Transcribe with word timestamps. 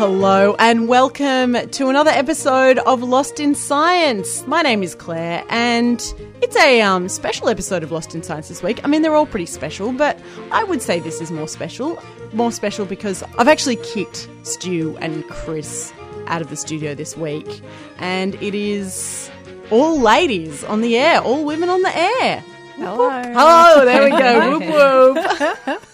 Hello 0.00 0.56
and 0.58 0.88
welcome 0.88 1.52
to 1.52 1.90
another 1.90 2.10
episode 2.10 2.78
of 2.78 3.02
Lost 3.02 3.38
in 3.38 3.54
Science. 3.54 4.46
My 4.46 4.62
name 4.62 4.82
is 4.82 4.94
Claire 4.94 5.44
and 5.50 6.00
it's 6.40 6.56
a 6.56 6.80
um, 6.80 7.06
special 7.10 7.50
episode 7.50 7.82
of 7.82 7.92
Lost 7.92 8.14
in 8.14 8.22
Science 8.22 8.48
this 8.48 8.62
week. 8.62 8.82
I 8.82 8.86
mean, 8.86 9.02
they're 9.02 9.14
all 9.14 9.26
pretty 9.26 9.44
special, 9.44 9.92
but 9.92 10.18
I 10.52 10.64
would 10.64 10.80
say 10.80 11.00
this 11.00 11.20
is 11.20 11.30
more 11.30 11.46
special. 11.46 12.02
More 12.32 12.50
special 12.50 12.86
because 12.86 13.22
I've 13.36 13.46
actually 13.46 13.76
kicked 13.76 14.26
Stu 14.42 14.96
and 15.02 15.22
Chris 15.28 15.92
out 16.28 16.40
of 16.40 16.48
the 16.48 16.56
studio 16.56 16.94
this 16.94 17.14
week, 17.14 17.60
and 17.98 18.36
it 18.36 18.54
is 18.54 19.30
all 19.70 20.00
ladies 20.00 20.64
on 20.64 20.80
the 20.80 20.96
air, 20.96 21.20
all 21.20 21.44
women 21.44 21.68
on 21.68 21.82
the 21.82 21.94
air. 21.94 22.42
Hello. 22.76 23.10
Hello, 23.10 23.84
there 23.84 24.04
we 24.04 24.10
go. 24.12 24.58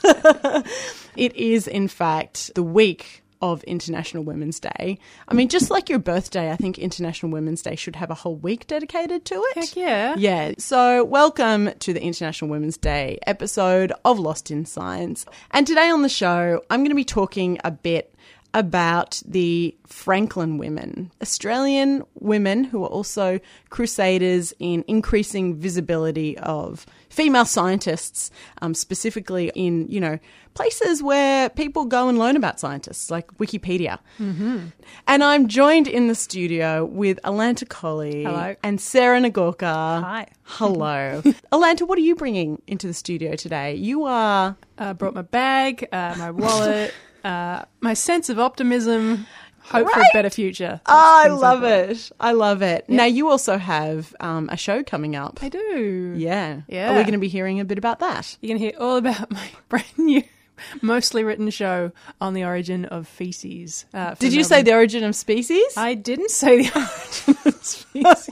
whoop 0.04 0.54
whoop. 0.54 0.66
it 1.16 1.34
is, 1.34 1.66
in 1.66 1.88
fact, 1.88 2.54
the 2.54 2.62
week 2.62 3.24
of 3.40 3.62
International 3.64 4.22
Women's 4.22 4.60
Day. 4.60 4.98
I 5.28 5.34
mean, 5.34 5.48
just 5.48 5.70
like 5.70 5.88
your 5.88 5.98
birthday, 5.98 6.50
I 6.50 6.56
think 6.56 6.78
International 6.78 7.32
Women's 7.32 7.62
Day 7.62 7.76
should 7.76 7.96
have 7.96 8.10
a 8.10 8.14
whole 8.14 8.36
week 8.36 8.66
dedicated 8.66 9.24
to 9.26 9.34
it. 9.34 9.54
Heck 9.54 9.76
yeah. 9.76 10.14
Yeah. 10.16 10.52
So, 10.58 11.04
welcome 11.04 11.70
to 11.80 11.92
the 11.92 12.02
International 12.02 12.50
Women's 12.50 12.76
Day 12.76 13.18
episode 13.26 13.92
of 14.04 14.18
Lost 14.18 14.50
in 14.50 14.64
Science. 14.64 15.26
And 15.50 15.66
today 15.66 15.90
on 15.90 16.02
the 16.02 16.08
show, 16.08 16.62
I'm 16.70 16.80
going 16.80 16.90
to 16.90 16.94
be 16.96 17.04
talking 17.04 17.58
a 17.64 17.70
bit 17.70 18.14
about 18.56 19.22
the 19.26 19.76
Franklin 19.86 20.56
women, 20.56 21.12
Australian 21.20 22.02
women 22.14 22.64
who 22.64 22.82
are 22.84 22.88
also 22.88 23.38
crusaders 23.68 24.54
in 24.58 24.82
increasing 24.88 25.56
visibility 25.56 26.38
of 26.38 26.86
female 27.16 27.46
scientists, 27.46 28.30
um, 28.60 28.74
specifically 28.74 29.50
in, 29.54 29.88
you 29.88 29.98
know, 29.98 30.18
places 30.52 31.02
where 31.02 31.48
people 31.48 31.86
go 31.86 32.08
and 32.08 32.18
learn 32.18 32.36
about 32.36 32.60
scientists, 32.60 33.10
like 33.10 33.26
Wikipedia. 33.38 33.98
Mm-hmm. 34.20 34.66
And 35.06 35.24
I'm 35.24 35.48
joined 35.48 35.88
in 35.88 36.08
the 36.08 36.14
studio 36.14 36.84
with 36.84 37.18
Alanta 37.24 37.66
Colley 37.66 38.24
Hello. 38.24 38.54
and 38.62 38.78
Sarah 38.78 39.18
Nagorka. 39.18 40.02
Hi. 40.02 40.26
Hello. 40.42 41.22
Alanta, 41.52 41.86
what 41.86 41.96
are 41.96 42.02
you 42.02 42.14
bringing 42.14 42.60
into 42.66 42.86
the 42.86 42.94
studio 42.94 43.34
today? 43.34 43.74
You 43.74 44.04
are. 44.04 44.56
Uh, 44.76 44.92
brought 44.92 45.14
my 45.14 45.22
bag, 45.22 45.88
uh, 45.92 46.14
my 46.18 46.30
wallet, 46.30 46.92
uh, 47.24 47.64
my 47.80 47.94
sense 47.94 48.28
of 48.28 48.38
optimism, 48.38 49.26
hope 49.68 49.90
for 49.90 50.00
a 50.00 50.04
better 50.12 50.30
future. 50.30 50.80
Oh, 50.86 51.22
I 51.24 51.28
like 51.28 51.40
love 51.40 51.62
it. 51.64 52.12
I 52.20 52.32
love 52.32 52.62
it. 52.62 52.88
Now, 52.88 53.04
you 53.04 53.28
also 53.28 53.58
have 53.58 54.14
um, 54.20 54.48
a 54.50 54.56
show 54.56 54.82
coming 54.82 55.16
up. 55.16 55.40
I 55.42 55.48
do. 55.48 56.14
Yeah. 56.16 56.62
Yeah. 56.68 56.92
Are 56.92 56.96
we 56.96 57.02
going 57.02 57.12
to 57.12 57.18
be 57.18 57.28
hearing 57.28 57.60
a 57.60 57.64
bit 57.64 57.78
about 57.78 58.00
that? 58.00 58.36
You're 58.40 58.50
going 58.50 58.60
to 58.60 58.64
hear 58.66 58.80
all 58.80 58.96
about 58.96 59.30
my 59.30 59.48
brand 59.68 59.86
new, 59.98 60.22
mostly 60.82 61.24
written 61.24 61.50
show 61.50 61.92
on 62.20 62.34
the 62.34 62.44
origin 62.44 62.84
of 62.84 63.08
feces. 63.08 63.84
Uh, 63.92 64.14
Did 64.14 64.32
you 64.32 64.44
say 64.44 64.62
the 64.62 64.72
origin 64.72 65.04
of 65.04 65.14
species? 65.16 65.76
I 65.76 65.94
didn't 65.94 66.30
say 66.30 66.62
the 66.62 66.72
origin 67.24 67.36
of 67.44 67.64
species. 67.64 68.30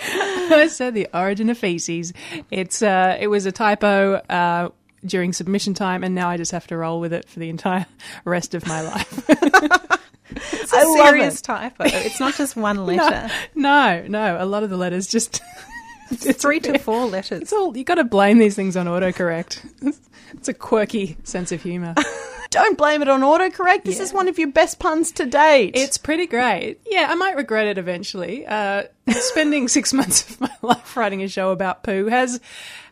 I 0.00 0.68
said 0.68 0.94
the 0.94 1.08
origin 1.12 1.50
of 1.50 1.58
feces. 1.58 2.12
It's 2.52 2.82
uh, 2.82 3.16
it 3.18 3.26
was 3.26 3.46
a 3.46 3.52
typo 3.52 4.14
uh, 4.14 4.68
during 5.04 5.32
submission 5.32 5.74
time, 5.74 6.04
and 6.04 6.14
now 6.14 6.28
I 6.28 6.36
just 6.36 6.52
have 6.52 6.68
to 6.68 6.76
roll 6.76 7.00
with 7.00 7.12
it 7.12 7.28
for 7.28 7.40
the 7.40 7.48
entire 7.48 7.86
rest 8.24 8.54
of 8.54 8.64
my 8.66 8.80
life. 8.82 9.94
It's 10.30 10.72
a 10.72 10.76
I 10.76 10.82
serious 11.06 11.40
it. 11.40 11.44
typo. 11.44 11.84
It's 11.86 12.20
not 12.20 12.34
just 12.34 12.56
one 12.56 12.84
letter. 12.86 13.30
no, 13.54 14.04
no, 14.08 14.36
a 14.38 14.44
lot 14.46 14.62
of 14.62 14.70
the 14.70 14.76
letters 14.76 15.06
just 15.06 15.40
It's 16.10 16.40
three 16.42 16.58
to 16.60 16.78
four 16.78 17.04
letters. 17.06 17.42
it's 17.42 17.52
all 17.52 17.76
you 17.76 17.84
got 17.84 17.96
to 17.96 18.04
blame 18.04 18.38
these 18.38 18.54
things 18.56 18.76
on 18.76 18.86
autocorrect. 18.86 19.94
It's 20.32 20.48
a 20.48 20.54
quirky 20.54 21.16
sense 21.24 21.52
of 21.52 21.62
humor. 21.62 21.94
Don't 22.50 22.78
blame 22.78 23.02
it 23.02 23.08
on 23.08 23.20
autocorrect. 23.20 23.84
This 23.84 23.98
Yeah. 23.98 24.04
is 24.04 24.12
one 24.14 24.26
of 24.26 24.38
your 24.38 24.48
best 24.48 24.78
puns 24.78 25.12
to 25.12 25.26
date. 25.26 25.72
It's 25.76 25.98
pretty 25.98 26.26
great. 26.26 26.78
Yeah, 26.86 27.08
I 27.10 27.14
might 27.14 27.36
regret 27.36 27.66
it 27.66 27.76
eventually. 27.76 28.46
Uh, 28.46 28.84
spending 29.10 29.68
six 29.68 29.92
months 29.92 30.30
of 30.30 30.40
my 30.40 30.50
life 30.62 30.96
writing 30.96 31.22
a 31.22 31.28
show 31.28 31.50
about 31.50 31.82
poo 31.82 32.06
has 32.06 32.40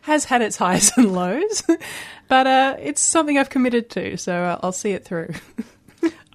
has 0.01 0.25
had 0.25 0.43
its 0.43 0.57
highs 0.57 0.91
and 0.95 1.11
lows, 1.11 1.63
but 2.27 2.45
uh, 2.45 2.75
it's 2.79 3.01
something 3.01 3.37
I've 3.39 3.49
committed 3.49 3.89
to, 3.91 4.15
so 4.17 4.59
I'll 4.61 4.71
see 4.71 4.91
it 4.91 5.03
through. 5.05 5.33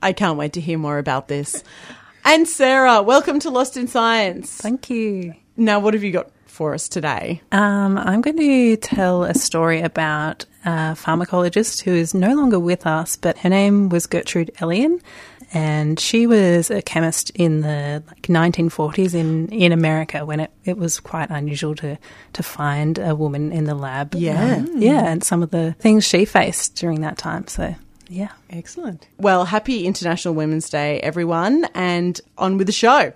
I 0.03 0.13
can't 0.13 0.37
wait 0.37 0.55
to 0.55 0.61
hear 0.61 0.79
more 0.79 0.99
about 0.99 1.29
this. 1.29 1.63
And 2.25 2.47
Sarah, 2.49 3.03
welcome 3.03 3.39
to 3.41 3.51
Lost 3.51 3.77
in 3.77 3.87
Science. 3.87 4.51
Thank 4.51 4.91
you. 4.91 5.35
Now, 5.57 5.79
what 5.81 5.95
have 5.95 6.03
you 6.03 6.11
got 6.11 6.31
for 6.47 6.75
us 6.75 6.89
today? 6.89 7.41
Um, 7.53 7.97
I'm 7.97 8.21
going 8.21 8.37
to 8.37 8.77
tell 8.77 9.23
a 9.23 9.35
story 9.35 9.81
about 9.81 10.45
a 10.65 10.95
pharmacologist 10.95 11.83
who 11.83 11.93
is 11.93 12.15
no 12.15 12.35
longer 12.35 12.59
with 12.59 12.87
us, 12.87 13.17
but 13.17 13.39
her 13.39 13.49
name 13.49 13.89
was 13.89 14.07
Gertrude 14.07 14.51
Elion. 14.57 15.01
And 15.55 16.01
she 16.01 16.27
was 16.27 16.71
a 16.71 16.81
chemist 16.81 17.31
in 17.31 17.61
the 17.61 18.03
like 18.07 18.23
1940s 18.23 19.15
in, 19.15 19.49
in 19.51 19.71
America 19.71 20.25
when 20.25 20.41
it, 20.41 20.51
it 20.65 20.79
was 20.79 20.99
quite 20.99 21.29
unusual 21.31 21.75
to, 21.77 21.99
to 22.33 22.43
find 22.43 22.99
a 22.99 23.15
woman 23.15 23.53
in 23.53 23.65
the 23.65 23.75
lab. 23.75 24.15
Yeah. 24.15 24.57
Um, 24.57 24.81
yeah, 24.81 25.05
and 25.05 25.23
some 25.23 25.43
of 25.43 25.51
the 25.51 25.75
things 25.79 26.05
she 26.07 26.25
faced 26.25 26.77
during 26.77 27.03
that 27.03 27.19
time. 27.19 27.47
So, 27.49 27.75
yeah. 28.13 28.33
Excellent. 28.51 29.07
Well, 29.19 29.45
happy 29.47 29.87
International 29.87 30.35
Women's 30.35 30.69
Day, 30.69 31.01
everyone, 31.01 31.67
and 31.75 32.21
on 32.37 32.59
with 32.59 32.67
the 32.67 32.73
show. 32.73 33.13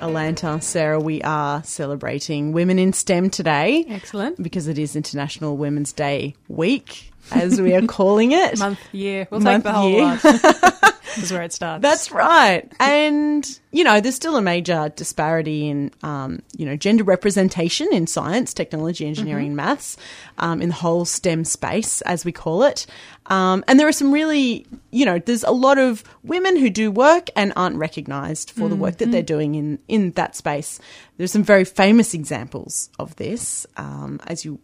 Alanta, 0.00 0.62
Sarah, 0.62 1.00
we 1.00 1.22
are 1.22 1.64
celebrating 1.64 2.52
women 2.52 2.78
in 2.78 2.92
STEM 2.92 3.30
today 3.30 3.86
Excellent. 3.88 4.40
because 4.42 4.68
it 4.68 4.78
is 4.78 4.96
International 4.96 5.56
Women's 5.56 5.94
Day 5.94 6.34
week, 6.48 7.10
as 7.32 7.58
we 7.58 7.74
are 7.74 7.86
calling 7.86 8.32
it. 8.32 8.58
Month, 8.58 8.80
year. 8.92 9.26
We'll 9.30 9.40
Month, 9.40 9.64
take 9.64 9.72
the 9.72 9.78
whole 9.78 9.90
year. 9.90 10.90
is 11.18 11.32
where 11.32 11.42
it 11.42 11.52
starts. 11.52 11.82
That's 11.82 12.10
right. 12.10 12.70
And, 12.80 13.60
you 13.70 13.84
know, 13.84 14.00
there's 14.00 14.14
still 14.14 14.36
a 14.36 14.42
major 14.42 14.92
disparity 14.96 15.68
in, 15.68 15.90
um, 16.02 16.40
you 16.56 16.66
know, 16.66 16.76
gender 16.76 17.04
representation 17.04 17.88
in 17.92 18.06
science, 18.06 18.54
technology, 18.54 19.06
engineering, 19.06 19.48
and 19.48 19.56
maths, 19.56 19.96
um, 20.38 20.60
in 20.62 20.68
the 20.68 20.74
whole 20.74 21.04
STEM 21.04 21.44
space, 21.44 22.00
as 22.02 22.24
we 22.24 22.32
call 22.32 22.62
it. 22.62 22.86
Um, 23.26 23.64
and 23.66 23.80
there 23.80 23.88
are 23.88 23.92
some 23.92 24.12
really, 24.12 24.66
you 24.90 25.04
know, 25.04 25.18
there's 25.18 25.44
a 25.44 25.50
lot 25.50 25.78
of 25.78 26.04
women 26.22 26.56
who 26.56 26.70
do 26.70 26.90
work 26.90 27.28
and 27.36 27.52
aren't 27.56 27.76
recognized 27.76 28.50
for 28.50 28.68
the 28.68 28.76
work 28.76 28.98
that 28.98 29.10
they're 29.10 29.22
doing 29.22 29.54
in, 29.54 29.78
in 29.88 30.12
that 30.12 30.36
space. 30.36 30.80
There's 31.16 31.32
some 31.32 31.44
very 31.44 31.64
famous 31.64 32.14
examples 32.14 32.90
of 32.98 33.16
this, 33.16 33.66
um, 33.76 34.20
as 34.26 34.44
you 34.44 34.58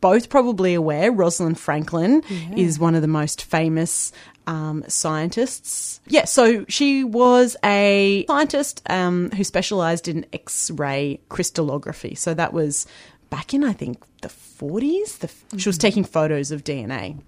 both 0.00 0.28
probably 0.28 0.74
aware, 0.74 1.12
Rosalind 1.12 1.60
Franklin 1.60 2.22
is 2.56 2.76
one 2.76 2.96
of 2.96 3.02
the 3.02 3.08
most 3.08 3.44
famous 3.44 4.12
um, 4.46 4.84
scientists. 4.88 6.00
Yeah, 6.06 6.24
so 6.24 6.64
she 6.68 7.04
was 7.04 7.56
a 7.64 8.24
scientist 8.28 8.82
um, 8.88 9.30
who 9.30 9.44
specialized 9.44 10.08
in 10.08 10.26
X 10.32 10.70
ray 10.70 11.20
crystallography. 11.28 12.14
So 12.14 12.34
that 12.34 12.52
was 12.52 12.86
back 13.30 13.54
in, 13.54 13.64
I 13.64 13.72
think, 13.72 14.02
the 14.22 14.28
40s. 14.28 15.18
The, 15.18 15.58
She 15.58 15.68
was 15.68 15.78
taking 15.78 16.04
photos 16.04 16.50
of 16.50 16.64
DNA. 16.64 17.20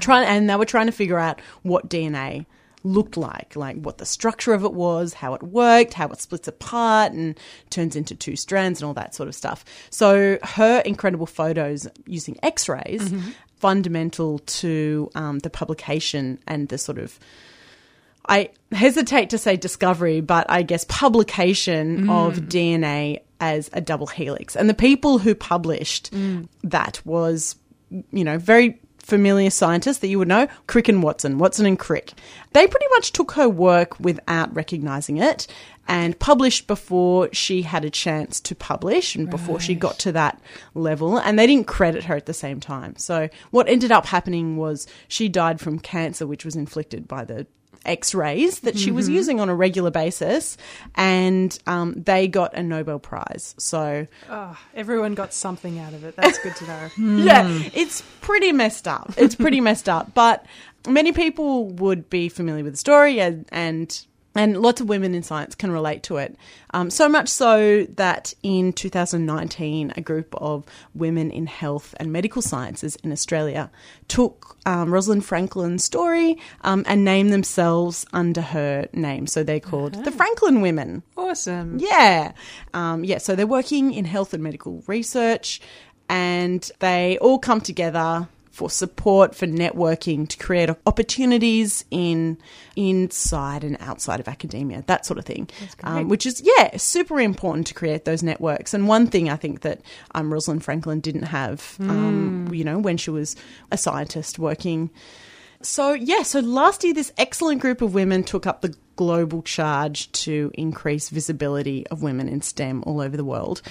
Trying, 0.00 0.26
and 0.26 0.48
they 0.48 0.56
were 0.56 0.64
trying 0.64 0.86
to 0.86 0.92
figure 0.92 1.18
out 1.18 1.40
what 1.62 1.90
DNA 1.90 2.46
looked 2.84 3.16
like, 3.16 3.56
like 3.56 3.76
what 3.76 3.98
the 3.98 4.06
structure 4.06 4.52
of 4.52 4.62
it 4.64 4.72
was, 4.72 5.14
how 5.14 5.34
it 5.34 5.42
worked, 5.42 5.94
how 5.94 6.06
it 6.08 6.20
splits 6.20 6.46
apart 6.46 7.12
and 7.12 7.38
turns 7.70 7.96
into 7.96 8.14
two 8.14 8.36
strands 8.36 8.80
and 8.80 8.86
all 8.86 8.94
that 8.94 9.14
sort 9.14 9.28
of 9.28 9.34
stuff. 9.34 9.64
So 9.90 10.38
her 10.42 10.80
incredible 10.80 11.26
photos 11.26 11.88
using 12.06 12.38
X-rays, 12.42 13.12
fundamental 13.64 14.40
to 14.40 15.10
um, 15.14 15.38
the 15.38 15.48
publication 15.48 16.38
and 16.46 16.68
the 16.68 16.76
sort 16.76 16.98
of 16.98 17.18
I 18.28 18.50
hesitate 18.72 19.30
to 19.30 19.38
say 19.38 19.56
discovery, 19.56 20.20
but 20.20 20.44
I 20.50 20.60
guess 20.60 20.84
publication 20.86 22.10
of 22.10 22.36
DNA 22.40 23.20
as 23.40 23.70
a 23.72 23.80
double 23.80 24.06
helix. 24.06 24.54
And 24.54 24.68
the 24.68 24.74
people 24.74 25.16
who 25.16 25.34
published 25.34 26.10
that 26.62 27.00
was, 27.06 27.56
you 28.12 28.22
know, 28.22 28.36
very 28.36 28.78
familiar 29.04 29.50
scientists 29.50 29.98
that 29.98 30.08
you 30.08 30.18
would 30.18 30.28
know, 30.28 30.48
Crick 30.66 30.88
and 30.88 31.02
Watson, 31.02 31.38
Watson 31.38 31.66
and 31.66 31.78
Crick. 31.78 32.12
They 32.52 32.66
pretty 32.66 32.86
much 32.90 33.12
took 33.12 33.32
her 33.32 33.48
work 33.48 33.98
without 34.00 34.54
recognizing 34.54 35.18
it 35.18 35.46
and 35.86 36.18
published 36.18 36.66
before 36.66 37.28
she 37.32 37.62
had 37.62 37.84
a 37.84 37.90
chance 37.90 38.40
to 38.40 38.54
publish 38.54 39.14
and 39.14 39.28
before 39.28 39.60
she 39.60 39.74
got 39.74 39.98
to 39.98 40.12
that 40.12 40.40
level. 40.74 41.18
And 41.18 41.38
they 41.38 41.46
didn't 41.46 41.66
credit 41.66 42.04
her 42.04 42.16
at 42.16 42.24
the 42.24 42.32
same 42.32 42.58
time. 42.60 42.96
So 42.96 43.28
what 43.50 43.68
ended 43.68 43.92
up 43.92 44.06
happening 44.06 44.56
was 44.56 44.86
she 45.08 45.28
died 45.28 45.60
from 45.60 45.78
cancer, 45.78 46.26
which 46.26 46.44
was 46.44 46.56
inflicted 46.56 47.06
by 47.06 47.24
the 47.24 47.46
X-rays 47.84 48.60
that 48.60 48.78
she 48.78 48.90
was 48.90 49.08
using 49.08 49.40
on 49.40 49.48
a 49.48 49.54
regular 49.54 49.90
basis, 49.90 50.56
and 50.94 51.58
um, 51.66 51.94
they 51.94 52.28
got 52.28 52.54
a 52.54 52.62
Nobel 52.62 52.98
Prize. 52.98 53.54
So 53.58 54.06
Oh, 54.28 54.58
everyone 54.74 55.14
got 55.14 55.32
something 55.32 55.78
out 55.78 55.92
of 55.94 56.04
it. 56.04 56.16
That's 56.16 56.38
good 56.38 56.56
to 56.56 56.66
know. 56.66 56.90
yeah, 57.24 57.46
it's 57.74 58.02
pretty 58.20 58.52
messed 58.52 58.88
up. 58.88 59.12
It's 59.16 59.34
pretty 59.34 59.60
messed 59.60 59.88
up. 59.88 60.14
But 60.14 60.44
many 60.88 61.12
people 61.12 61.66
would 61.66 62.10
be 62.10 62.28
familiar 62.28 62.64
with 62.64 62.74
the 62.74 62.78
story, 62.78 63.20
and 63.20 63.46
and, 63.52 64.06
and 64.34 64.60
lots 64.60 64.80
of 64.80 64.88
women 64.88 65.14
in 65.14 65.22
science 65.22 65.54
can 65.54 65.70
relate 65.70 66.02
to 66.04 66.16
it. 66.16 66.36
Um, 66.72 66.90
so 66.90 67.08
much 67.08 67.28
so 67.28 67.84
that 67.96 68.34
in 68.42 68.72
2019, 68.72 69.92
a 69.96 70.00
group 70.00 70.34
of 70.38 70.64
women 70.94 71.30
in 71.30 71.46
health 71.46 71.94
and 71.98 72.12
medical 72.12 72.42
sciences 72.42 72.96
in 72.96 73.12
Australia 73.12 73.70
took 74.08 74.56
um, 74.66 74.92
Rosalind 74.92 75.24
Franklin's 75.24 75.84
story 75.84 76.38
um, 76.62 76.84
and 76.86 77.04
named 77.04 77.32
themselves 77.32 78.06
under 78.12 78.40
her 78.40 78.88
name. 78.92 79.26
So 79.26 79.42
they're 79.42 79.60
called 79.60 80.04
the 80.04 80.10
Franklin 80.10 80.60
Women. 80.60 81.02
Awesome. 81.16 81.78
Yeah. 81.78 82.32
Um, 82.72 83.04
yeah. 83.04 83.18
So 83.18 83.36
they're 83.36 83.46
working 83.46 83.92
in 83.92 84.04
health 84.04 84.34
and 84.34 84.42
medical 84.42 84.82
research 84.86 85.60
and 86.08 86.70
they 86.80 87.18
all 87.18 87.38
come 87.38 87.60
together 87.60 88.28
for 88.54 88.70
support, 88.70 89.34
for 89.34 89.46
networking, 89.46 90.28
to 90.28 90.38
create 90.38 90.70
opportunities 90.86 91.84
in 91.90 92.38
inside 92.76 93.64
and 93.64 93.76
outside 93.80 94.20
of 94.20 94.28
academia, 94.28 94.84
that 94.86 95.04
sort 95.04 95.18
of 95.18 95.24
thing. 95.24 95.50
Um, 95.82 96.08
which 96.08 96.24
is, 96.24 96.40
yeah, 96.44 96.76
super 96.76 97.20
important 97.20 97.66
to 97.66 97.74
create 97.74 98.04
those 98.04 98.22
networks. 98.22 98.72
And 98.72 98.86
one 98.86 99.08
thing 99.08 99.28
I 99.28 99.36
think 99.36 99.62
that 99.62 99.80
um, 100.14 100.32
Rosalind 100.32 100.64
Franklin 100.64 101.00
didn't 101.00 101.24
have, 101.24 101.76
um, 101.80 102.48
you 102.52 102.62
know, 102.64 102.78
when 102.78 102.96
she 102.96 103.10
was 103.10 103.34
a 103.72 103.76
scientist 103.76 104.38
working 104.38 104.90
so, 105.64 105.94
yeah, 105.94 106.22
so 106.22 106.40
last 106.40 106.84
year, 106.84 106.92
this 106.92 107.10
excellent 107.16 107.62
group 107.62 107.80
of 107.80 107.94
women 107.94 108.22
took 108.22 108.46
up 108.46 108.60
the 108.60 108.76
global 108.96 109.42
charge 109.42 110.12
to 110.12 110.50
increase 110.54 111.08
visibility 111.08 111.86
of 111.88 112.02
women 112.02 112.28
in 112.28 112.42
STEM 112.42 112.84
all 112.86 113.00
over 113.00 113.16
the 113.16 113.24
world. 113.24 113.62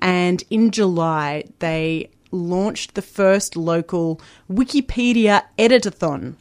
And 0.00 0.42
in 0.48 0.70
July, 0.70 1.44
they 1.58 2.10
launched 2.30 2.94
the 2.94 3.02
first 3.02 3.56
local 3.56 4.20
Wikipedia 4.50 5.42
editathon. 5.58 6.34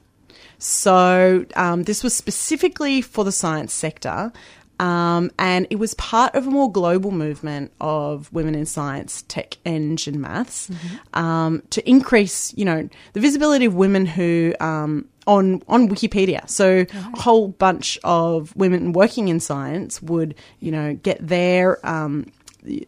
So, 0.57 1.45
um, 1.55 1.83
this 1.83 2.03
was 2.03 2.13
specifically 2.13 3.01
for 3.01 3.23
the 3.23 3.31
science 3.31 3.73
sector. 3.73 4.31
Um, 4.79 5.29
and 5.37 5.67
it 5.69 5.75
was 5.75 5.93
part 5.95 6.35
of 6.35 6.47
a 6.47 6.49
more 6.49 6.71
global 6.71 7.11
movement 7.11 7.73
of 7.81 8.31
women 8.31 8.55
in 8.55 8.65
science, 8.65 9.23
tech, 9.27 9.57
eng, 9.65 9.97
and 10.07 10.21
maths 10.21 10.71
um, 11.13 11.63
to 11.71 11.87
increase, 11.89 12.53
you 12.55 12.63
know, 12.63 12.87
the 13.11 13.19
visibility 13.19 13.65
of 13.65 13.75
women 13.75 14.05
who 14.05 14.53
um, 14.61 15.05
on 15.27 15.61
on 15.67 15.89
Wikipedia. 15.89 16.49
So 16.49 16.85
a 17.13 17.19
whole 17.19 17.49
bunch 17.49 17.99
of 18.05 18.55
women 18.55 18.93
working 18.93 19.27
in 19.27 19.41
science 19.41 20.01
would, 20.01 20.33
you 20.59 20.71
know, 20.71 20.95
get 20.95 21.25
their 21.25 21.85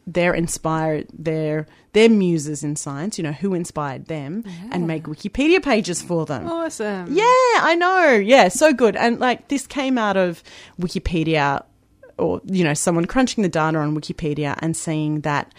their 0.05 0.33
inspired 0.33 1.07
their 1.13 1.67
their 1.93 2.09
muses 2.09 2.63
in 2.63 2.75
science, 2.75 3.17
you 3.17 3.23
know, 3.23 3.31
who 3.31 3.53
inspired 3.53 4.05
them, 4.05 4.43
and 4.71 4.87
make 4.87 5.03
Wikipedia 5.03 5.61
pages 5.61 6.01
for 6.01 6.25
them. 6.25 6.47
Awesome. 6.47 7.07
Yeah, 7.11 7.23
I 7.25 7.75
know. 7.77 8.13
Yeah, 8.13 8.47
so 8.47 8.73
good. 8.73 8.95
And 8.95 9.19
like 9.19 9.49
this 9.49 9.67
came 9.67 9.97
out 9.97 10.17
of 10.17 10.41
Wikipedia 10.79 11.63
or, 12.17 12.41
you 12.45 12.63
know, 12.63 12.73
someone 12.73 13.05
crunching 13.05 13.41
the 13.41 13.49
data 13.49 13.77
on 13.77 13.95
Wikipedia 13.95 14.55
and 14.59 14.77
seeing 14.77 15.21
that 15.21 15.53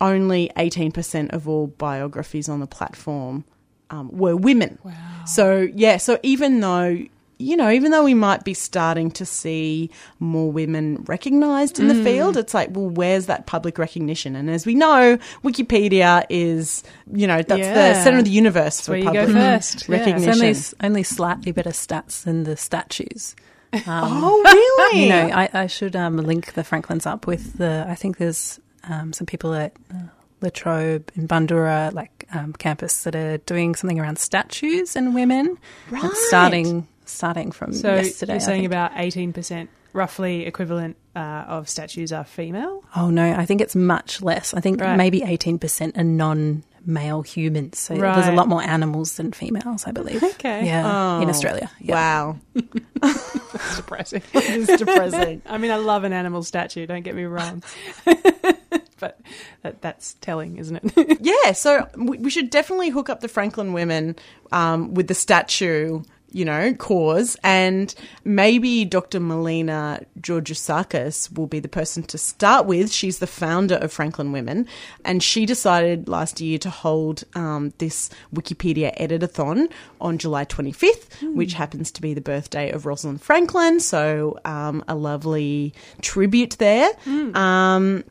only 0.00 0.50
18% 0.56 1.30
of 1.30 1.48
all 1.48 1.68
biographies 1.68 2.48
on 2.48 2.60
the 2.60 2.66
platform 2.66 3.44
um, 3.90 4.10
were 4.12 4.36
women. 4.36 4.78
Wow. 4.84 4.92
So, 5.26 5.68
yeah, 5.74 5.96
so 5.96 6.18
even 6.22 6.60
though 6.60 7.04
you 7.38 7.56
know, 7.56 7.70
even 7.70 7.92
though 7.92 8.02
we 8.04 8.14
might 8.14 8.44
be 8.44 8.52
starting 8.54 9.10
to 9.12 9.24
see 9.24 9.90
more 10.18 10.50
women 10.50 11.04
recognized 11.06 11.78
in 11.78 11.86
the 11.88 11.94
field, 11.94 12.36
it's 12.36 12.52
like, 12.52 12.70
well, 12.72 12.88
where's 12.90 13.26
that 13.26 13.46
public 13.46 13.78
recognition? 13.78 14.34
And 14.34 14.50
as 14.50 14.66
we 14.66 14.74
know, 14.74 15.18
Wikipedia 15.44 16.24
is, 16.28 16.82
you 17.12 17.26
know, 17.26 17.42
that's 17.42 17.60
Yeah. 17.60 17.92
the 17.94 18.02
center 18.02 18.18
of 18.18 18.24
the 18.24 18.30
universe 18.30 18.80
for 18.80 18.92
where 18.92 18.98
you 18.98 19.04
go 19.04 19.26
public 19.26 19.36
first. 19.36 19.88
Yeah. 19.88 19.98
recognition. 19.98 20.44
It's 20.44 20.74
only, 20.80 20.86
only 20.86 21.02
slightly 21.04 21.52
better 21.52 21.70
stats 21.70 22.24
than 22.24 22.44
the 22.44 22.56
statues. 22.56 23.34
Um, 23.70 23.84
oh, 24.24 24.42
really? 24.42 25.02
You 25.04 25.08
know, 25.10 25.28
I, 25.34 25.48
I 25.52 25.66
should 25.66 25.94
um, 25.94 26.16
link 26.16 26.54
the 26.54 26.64
Franklins 26.64 27.04
up 27.04 27.26
with 27.26 27.58
the. 27.58 27.84
I 27.86 27.94
think 27.96 28.16
there's 28.16 28.58
um, 28.84 29.12
some 29.12 29.26
people 29.26 29.52
at 29.52 29.74
uh, 29.94 30.04
La 30.40 30.48
Trobe 30.48 31.10
in 31.14 31.28
Bundoora, 31.28 31.92
like 31.92 32.24
um, 32.32 32.54
campus, 32.54 33.02
that 33.04 33.14
are 33.14 33.36
doing 33.36 33.74
something 33.74 34.00
around 34.00 34.18
statues 34.18 34.96
and 34.96 35.14
women. 35.14 35.58
Right. 35.90 36.10
Starting 36.28 36.88
starting 37.08 37.50
from 37.52 37.72
So 37.72 37.94
yesterday. 37.96 38.34
you're 38.34 38.40
saying 38.40 38.66
about 38.66 38.92
18%, 38.92 39.68
roughly 39.92 40.46
equivalent 40.46 40.96
uh, 41.16 41.44
of 41.48 41.68
statues 41.68 42.12
are 42.12 42.24
female? 42.24 42.84
Oh 42.94 43.10
no, 43.10 43.32
I 43.32 43.44
think 43.44 43.60
it's 43.60 43.74
much 43.76 44.22
less. 44.22 44.54
I 44.54 44.60
think 44.60 44.80
Right. 44.80 44.96
maybe 44.96 45.22
eighteen 45.22 45.58
percent 45.58 45.96
are 45.98 46.04
non-male 46.04 47.22
humans. 47.22 47.78
So 47.78 47.94
there's 47.96 48.28
a 48.28 48.32
lot 48.32 48.46
more 48.48 48.62
animals 48.62 49.16
than 49.16 49.32
females, 49.32 49.84
I 49.86 49.90
believe. 49.92 50.22
Okay. 50.22 50.64
Yeah, 50.66 51.18
in 51.20 51.26
Oh, 51.26 51.30
Australia. 51.30 51.70
Yeah. 51.80 51.94
Wow. 51.94 52.36
That's 53.02 53.76
depressing. 53.76 54.22
it's 54.34 54.76
depressing. 54.76 55.42
I 55.46 55.58
mean, 55.58 55.70
I 55.72 55.76
love 55.76 56.04
an 56.04 56.12
animal 56.12 56.42
statue, 56.44 56.86
don't 56.86 57.02
get 57.02 57.14
me 57.16 57.24
wrong. 57.24 57.62
but 59.00 59.20
that, 59.62 59.80
that's 59.82 60.14
telling, 60.20 60.58
isn't 60.58 60.96
it? 60.96 61.18
Yeah, 61.20 61.52
so 61.52 61.88
we, 61.96 62.18
we 62.18 62.30
should 62.30 62.50
definitely 62.50 62.90
hook 62.90 63.08
up 63.08 63.20
the 63.20 63.28
Franklin 63.28 63.72
women 63.72 64.16
um, 64.52 64.94
with 64.94 65.08
the 65.08 65.14
statue, 65.14 66.02
you 66.30 66.44
know, 66.44 66.74
cause, 66.74 67.36
and 67.42 67.94
maybe 68.24 68.84
Dr. 68.84 69.18
Melina 69.20 70.00
Georgousakis 70.20 71.36
will 71.36 71.46
be 71.46 71.60
the 71.60 71.68
person 71.68 72.02
to 72.04 72.18
start 72.18 72.66
with. 72.66 72.92
She's 72.92 73.18
the 73.18 73.26
founder 73.26 73.76
of 73.76 73.92
Franklin 73.92 74.32
Women, 74.32 74.66
and 75.04 75.22
she 75.22 75.46
decided 75.46 76.08
last 76.08 76.40
year 76.40 76.58
to 76.58 76.70
hold 76.70 77.24
um, 77.34 77.72
this 77.78 78.10
Wikipedia 78.34 78.96
editathon 78.98 79.70
on 80.00 80.18
July 80.18 80.44
25th, 80.44 81.34
which 81.34 81.54
happens 81.54 81.90
to 81.92 82.02
be 82.02 82.12
the 82.14 82.20
birthday 82.20 82.70
of 82.70 82.84
Rosalind 82.84 83.22
Franklin. 83.22 83.80
So 83.80 84.38
um, 84.44 84.84
a 84.86 84.94
lovely 84.94 85.72
tribute 86.02 86.56
there. 86.58 86.90
Um, 87.34 88.04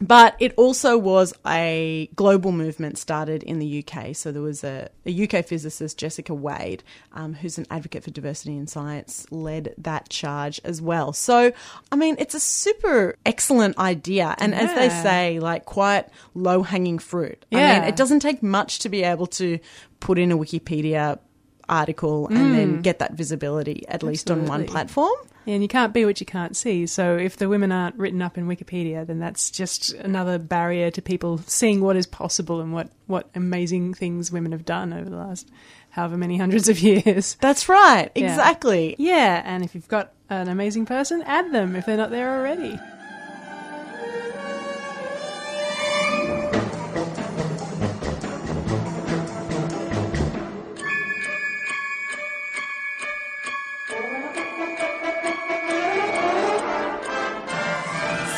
but 0.00 0.36
it 0.40 0.52
also 0.56 0.98
was 0.98 1.32
a 1.46 2.10
global 2.16 2.52
movement 2.52 2.98
started 2.98 3.42
in 3.42 3.58
the 3.58 3.84
UK. 3.84 4.14
So 4.14 4.32
there 4.32 4.42
was 4.42 4.64
a, 4.64 4.88
a 5.06 5.24
UK 5.24 5.44
physicist, 5.44 5.98
Jessica 5.98 6.34
Wade, 6.34 6.82
um, 7.12 7.34
who's 7.34 7.58
an 7.58 7.66
advocate 7.70 8.02
for 8.02 8.10
diversity 8.10 8.56
in 8.56 8.66
science, 8.66 9.26
led 9.30 9.74
that 9.78 10.08
charge 10.08 10.60
as 10.64 10.82
well. 10.82 11.12
So, 11.12 11.52
I 11.92 11.96
mean, 11.96 12.16
it's 12.18 12.34
a 12.34 12.40
super 12.40 13.16
excellent 13.24 13.78
idea. 13.78 14.34
And 14.38 14.54
as 14.54 14.74
they 14.74 14.88
say, 14.88 15.38
like 15.38 15.64
quite 15.64 16.08
low 16.34 16.62
hanging 16.62 16.98
fruit. 16.98 17.44
Yeah. 17.50 17.58
I 17.58 17.78
mean, 17.80 17.88
it 17.88 17.96
doesn't 17.96 18.20
take 18.20 18.42
much 18.42 18.80
to 18.80 18.88
be 18.88 19.04
able 19.04 19.26
to 19.28 19.58
put 20.00 20.18
in 20.18 20.32
a 20.32 20.36
Wikipedia 20.36 21.18
article 21.68 22.28
and 22.28 22.54
then 22.54 22.78
mm. 22.78 22.82
get 22.82 22.98
that 22.98 23.14
visibility, 23.14 23.86
at 23.88 24.02
least 24.02 24.30
on 24.30 24.40
one 24.40 24.62
Absolutely. 24.62 24.72
platform. 24.72 25.14
and 25.46 25.62
you 25.62 25.68
can't 25.68 25.92
be 25.92 26.04
what 26.04 26.20
you 26.20 26.26
can't 26.26 26.56
see. 26.56 26.86
So 26.86 27.16
if 27.16 27.36
the 27.36 27.48
women 27.48 27.72
aren't 27.72 27.96
written 27.96 28.22
up 28.22 28.38
in 28.38 28.46
Wikipedia, 28.46 29.06
then 29.06 29.18
that's 29.18 29.50
just 29.50 29.92
another 29.94 30.38
barrier 30.38 30.90
to 30.90 31.02
people 31.02 31.38
seeing 31.38 31.80
what 31.80 31.96
is 31.96 32.06
possible 32.06 32.60
and 32.60 32.72
what, 32.72 32.88
what 33.06 33.28
amazing 33.34 33.94
things 33.94 34.32
women 34.32 34.52
have 34.52 34.64
done 34.64 34.92
over 34.92 35.08
the 35.08 35.16
last 35.16 35.50
however 35.90 36.16
many 36.16 36.36
hundreds 36.36 36.68
of 36.68 36.80
years. 36.80 37.36
That's 37.40 37.68
right. 37.68 38.10
Yeah. 38.14 38.30
Exactly. 38.30 38.96
Yeah, 38.98 39.42
and 39.44 39.64
if 39.64 39.74
you've 39.74 39.88
got 39.88 40.12
an 40.28 40.48
amazing 40.48 40.86
person, 40.86 41.22
add 41.22 41.52
them 41.52 41.76
if 41.76 41.86
they're 41.86 41.96
not 41.96 42.10
there 42.10 42.38
already. 42.38 42.78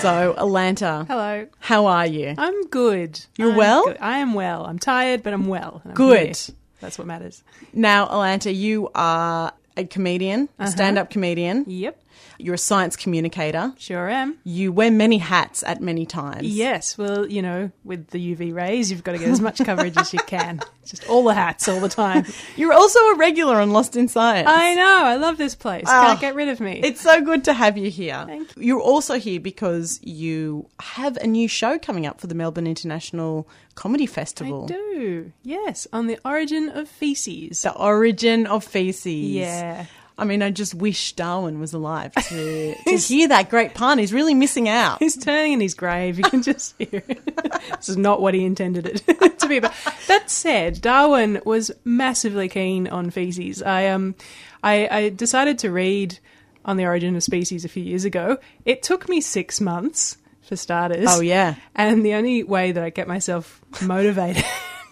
So, 0.07 0.37
Alanta, 0.39 1.05
Hello. 1.09 1.49
how 1.59 1.87
are 1.87 2.07
you? 2.07 2.33
I'm 2.39 2.69
good. 2.69 3.21
You're 3.37 3.51
I'm 3.51 3.57
well? 3.57 3.85
good. 3.87 3.97
I 4.01 4.19
am 4.19 4.35
well. 4.35 4.65
I'm 4.65 4.79
tired, 4.79 5.25
but 5.25 5.33
I'm 5.33 5.49
well. 5.49 5.83
I'm 5.85 5.95
Good. 5.95 6.37
here. 6.37 6.55
That's 6.81 6.97
what 6.97 7.09
matters. 7.09 7.43
Now, 7.73 8.07
Alanta, 8.07 8.55
you 8.55 8.89
are 8.95 9.53
a 9.77 9.83
comedian, 9.85 10.49
a 10.61 10.63
uh-huh. 10.63 10.71
stand 10.71 10.97
up 10.97 11.11
comedian. 11.11 11.65
Yep. 11.67 12.01
You're 12.39 12.55
a 12.55 12.59
science 12.59 12.97
communicator. 12.97 13.73
Sure 13.79 14.09
am. 14.11 14.37
You 14.45 14.71
wear 14.73 14.91
many 14.91 15.19
hats 15.19 15.63
at 15.67 15.81
many 15.81 16.05
times. 16.05 16.47
Yes, 16.47 16.99
well, 16.99 17.27
you 17.27 17.41
know, 17.41 17.71
with 17.85 18.09
the 18.09 18.35
UV 18.35 18.55
rays, 18.55 18.91
you've 18.91 19.05
got 19.05 19.13
to 19.13 19.19
get 19.19 19.29
as 19.29 19.41
much 19.41 19.59
coverage 19.65 19.97
as 19.97 20.13
you 20.13 20.19
can. 20.21 20.61
Just 20.85 21.09
all 21.09 21.25
the 21.25 21.35
hats 21.35 21.67
all 21.69 21.81
the 21.81 21.89
time. 21.89 22.27
You're 22.57 22.73
also 22.75 22.99
a 23.01 23.17
regular 23.17 23.61
on 23.61 23.71
Lost 23.73 23.97
in 23.97 24.07
Science. 24.07 24.49
I 24.51 24.75
know. 24.75 25.01
I 25.05 25.17
love 25.17 25.37
this 25.37 25.55
place. 25.55 25.85
Ah, 25.89 26.09
Can't 26.09 26.21
get 26.21 26.35
rid 26.35 26.49
of 26.49 26.61
me. 26.61 26.81
It's 26.85 27.01
so 27.01 27.21
good 27.23 27.45
to 27.45 27.53
have 27.55 27.77
you 27.77 27.91
here. 27.91 28.23
Thank 28.27 28.55
you. 28.57 28.63
You're 28.63 28.81
also 28.81 29.19
here 29.19 29.41
because 29.41 29.99
you 30.03 30.69
have 30.81 31.17
a 31.17 31.27
new 31.27 31.49
show 31.49 31.79
coming 31.79 32.07
up 32.07 32.21
for 32.21 32.27
the 32.29 32.35
Melbourne 32.37 32.67
International 32.69 33.49
Comedy 33.75 34.05
I 34.05 34.07
Festival. 34.07 34.67
do. 34.67 35.33
Yes, 35.43 35.87
on 35.93 36.07
the 36.07 36.19
origin 36.25 36.69
of 36.69 36.89
feces. 36.89 37.63
The 37.63 37.75
origin 37.75 38.47
of 38.47 38.63
feces. 38.63 39.07
Yeah. 39.15 39.87
I 40.19 40.25
mean, 40.25 40.43
I 40.43 40.51
just 40.51 40.75
wish 40.75 41.13
Darwin 41.13 41.61
was 41.61 41.75
alive 41.75 42.15
to, 42.15 42.75
to 42.75 42.97
hear 42.97 43.29
that 43.29 43.51
great 43.51 43.75
pun. 43.75 43.99
He's 43.99 44.15
really 44.15 44.33
missing 44.33 44.67
out. 44.69 44.99
He's 44.99 45.17
turning 45.17 45.53
in 45.53 45.61
his 45.61 45.75
grave. 45.75 46.17
You 46.17 46.25
can 46.25 46.43
just 46.43 46.75
hear 46.79 47.03
it. 47.07 47.25
this 47.77 47.91
is 47.91 47.99
not 47.99 48.23
what 48.23 48.33
he 48.33 48.45
intended 48.45 48.87
it 48.87 49.39
to 49.41 49.49
be. 49.49 49.61
But 49.61 49.75
that 50.09 50.31
said, 50.31 50.81
Darwin 50.81 51.43
was 51.45 51.71
massively 51.85 52.49
keen 52.49 52.89
on 52.89 53.11
feces. 53.11 53.63
I 53.63 53.89
um, 53.89 54.15
I, 54.63 54.89
I 54.91 55.09
decided 55.11 55.59
to 55.61 55.71
read 55.71 56.19
on 56.65 56.79
the 56.79 56.87
origin 56.87 57.15
of 57.15 57.23
species 57.23 57.65
a 57.65 57.69
few 57.69 57.83
years 57.83 58.05
ago. 58.05 58.39
It 58.65 58.83
took 58.83 59.09
me 59.11 59.21
six 59.21 59.61
months 59.61 60.17
for 60.43 60.57
starters. 60.57 61.07
Oh, 61.09 61.21
yeah. 61.21 61.57
And 61.75 62.05
the 62.05 62.15
only 62.15 62.43
way 62.43 62.73
that 62.73 62.83
I 62.83 62.91
get 62.91 63.07
myself 63.07 63.61
motivated 63.83 64.45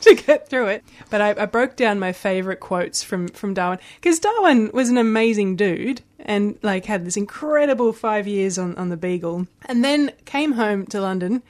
to 0.04 0.14
get 0.14 0.48
through 0.48 0.68
it, 0.68 0.84
but 1.10 1.20
I, 1.20 1.30
I 1.30 1.46
broke 1.46 1.76
down 1.76 1.98
my 1.98 2.12
favourite 2.12 2.60
quotes 2.60 3.02
from, 3.02 3.28
from 3.28 3.54
Darwin 3.54 3.78
because 3.96 4.18
Darwin 4.18 4.70
was 4.72 4.88
an 4.88 4.98
amazing 4.98 5.56
dude 5.56 6.02
and 6.20 6.58
like 6.62 6.86
had 6.86 7.04
this 7.04 7.16
incredible 7.16 7.92
five 7.92 8.26
years 8.26 8.58
on, 8.58 8.74
on 8.76 8.88
the 8.88 8.96
Beagle, 8.96 9.46
and 9.66 9.84
then 9.84 10.12
came 10.24 10.52
home 10.52 10.86
to 10.86 11.00
London 11.00 11.42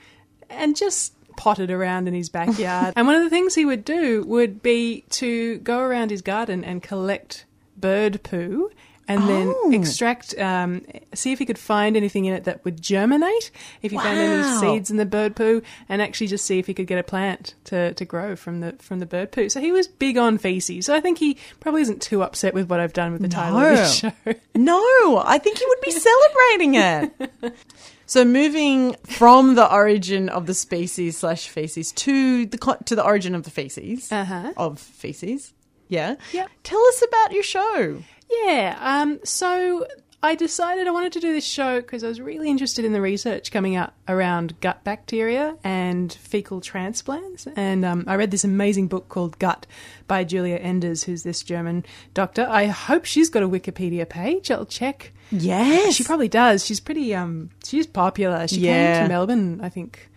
and 0.49 0.75
just 0.75 1.13
potted 1.37 1.69
around 1.69 2.07
in 2.07 2.13
his 2.13 2.29
backyard. 2.29 2.93
and 2.97 3.07
one 3.07 3.15
of 3.15 3.23
the 3.23 3.29
things 3.29 3.55
he 3.55 3.65
would 3.65 3.85
do 3.85 4.23
would 4.23 4.61
be 4.61 5.03
to 5.11 5.57
go 5.59 5.79
around 5.79 6.11
his 6.11 6.21
garden 6.21 6.63
and 6.63 6.81
collect 6.81 7.45
bird 7.77 8.23
poo 8.23 8.71
and 9.07 9.23
Oh. 9.23 9.27
then 9.27 9.73
extract, 9.81 10.37
um, 10.39 10.81
see 11.13 11.31
if 11.31 11.39
he 11.39 11.45
could 11.45 11.59
find 11.59 11.95
anything 11.95 12.25
in 12.25 12.33
it 12.33 12.43
that 12.45 12.63
would 12.65 12.81
germinate, 12.81 13.51
if 13.81 13.91
he 13.91 13.97
found 13.97 14.17
any 14.17 14.59
seeds 14.59 14.89
in 14.89 14.97
the 14.97 15.05
bird 15.05 15.35
poo, 15.35 15.61
and 15.87 16.01
actually 16.01 16.27
just 16.27 16.45
see 16.45 16.57
if 16.59 16.67
he 16.67 16.73
could 16.73 16.87
get 16.87 16.97
a 16.97 17.03
plant 17.03 17.53
to, 17.65 17.93
to 17.93 18.05
grow 18.05 18.35
from 18.35 18.61
the 18.61 18.73
from 18.79 18.99
the 18.99 19.05
bird 19.05 19.31
poo. 19.31 19.47
So 19.49 19.59
he 19.61 19.71
was 19.71 19.87
big 19.87 20.17
on 20.17 20.37
feces. 20.37 20.85
So 20.87 20.95
I 20.95 21.01
think 21.01 21.17
he 21.19 21.37
probably 21.59 21.81
isn't 21.83 22.01
too 22.01 22.23
upset 22.23 22.53
with 22.53 22.69
what 22.69 22.79
I've 22.79 22.93
done 22.93 23.11
with 23.11 23.21
the 23.21 23.27
title 23.27 23.59
of 23.59 23.77
this 23.77 23.95
show. 23.97 24.11
No, 24.55 25.21
I 25.25 25.37
think 25.37 25.57
he 25.59 25.65
would 25.67 25.81
be 25.81 25.91
celebrating 25.91 26.75
it. 26.75 27.53
So 28.07 28.23
moving 28.23 28.95
from 29.07 29.55
the 29.55 29.67
origin 29.73 30.29
of 30.29 30.45
the 30.45 30.53
species 30.53 31.17
slash 31.17 31.49
feces 31.49 31.91
to 31.93 32.45
the 32.45 32.77
to 32.85 32.95
the 32.95 33.03
origin 33.03 33.33
of 33.33 33.41
the 33.43 33.49
feces 33.49 34.11
Uh-huh. 34.11 34.53
of 34.57 34.79
feces. 34.79 35.53
Yeah. 35.87 36.15
Yeah. 36.31 36.45
Tell 36.63 36.79
us 36.87 37.01
about 37.07 37.31
your 37.31 37.41
show. 37.41 38.03
Yeah. 38.29 38.77
Um, 38.79 39.19
so 39.23 39.85
I 40.23 40.35
decided 40.35 40.87
I 40.87 40.91
wanted 40.91 41.13
to 41.13 41.19
do 41.19 41.31
this 41.33 41.45
show 41.45 41.81
because 41.81 42.03
I 42.03 42.07
was 42.07 42.19
really 42.19 42.49
interested 42.49 42.83
in 42.85 42.93
the 42.93 43.01
research 43.01 43.51
coming 43.51 43.75
out 43.75 43.93
around 44.07 44.59
gut 44.59 44.83
bacteria 44.83 45.55
and 45.63 46.11
fecal 46.11 46.61
transplants. 46.61 47.47
And 47.55 47.85
um, 47.85 48.03
I 48.07 48.15
read 48.15 48.31
this 48.31 48.43
amazing 48.43 48.87
book 48.87 49.07
called 49.09 49.37
Gut 49.39 49.67
by 50.07 50.23
Giulia 50.23 50.57
Enders, 50.57 51.03
who's 51.03 51.23
this 51.23 51.43
German 51.43 51.85
doctor. 52.13 52.47
I 52.49 52.65
hope 52.67 53.05
she's 53.05 53.29
got 53.29 53.43
a 53.43 53.47
Wikipedia 53.49 54.07
page. 54.09 54.49
I'll 54.49 54.65
check. 54.65 55.13
Yes. 55.31 55.95
She 55.95 56.03
probably 56.03 56.27
does. 56.27 56.65
She's 56.65 56.79
pretty. 56.79 57.13
Um, 57.13 57.51
she's 57.63 57.85
popular. 57.87 58.47
She 58.47 58.61
Yeah. 58.61 58.99
came 58.99 59.03
to 59.03 59.09
Melbourne, 59.13 59.59
I 59.61 59.69
think. 59.69 60.09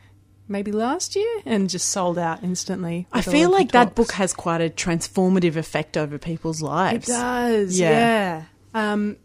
Maybe 0.49 0.73
last 0.73 1.15
year 1.15 1.29
and 1.45 1.69
just 1.69 1.91
sold 1.91 2.19
out 2.19 2.43
instantly. 2.43 3.07
I 3.13 3.21
feel 3.21 3.51
like 3.51 3.73
that 3.73 3.95
book 3.95 4.13
has 4.13 4.33
quite 4.33 4.61
a 4.63 4.71
transformative 4.71 5.57
effect 5.57 5.97
over 5.97 6.19
people's 6.19 6.63
lives. 6.63 7.09
It 7.09 7.13
does, 7.13 7.79
Yeah. 7.79 7.91
yeah. 7.91 8.93
Um, 8.93 9.17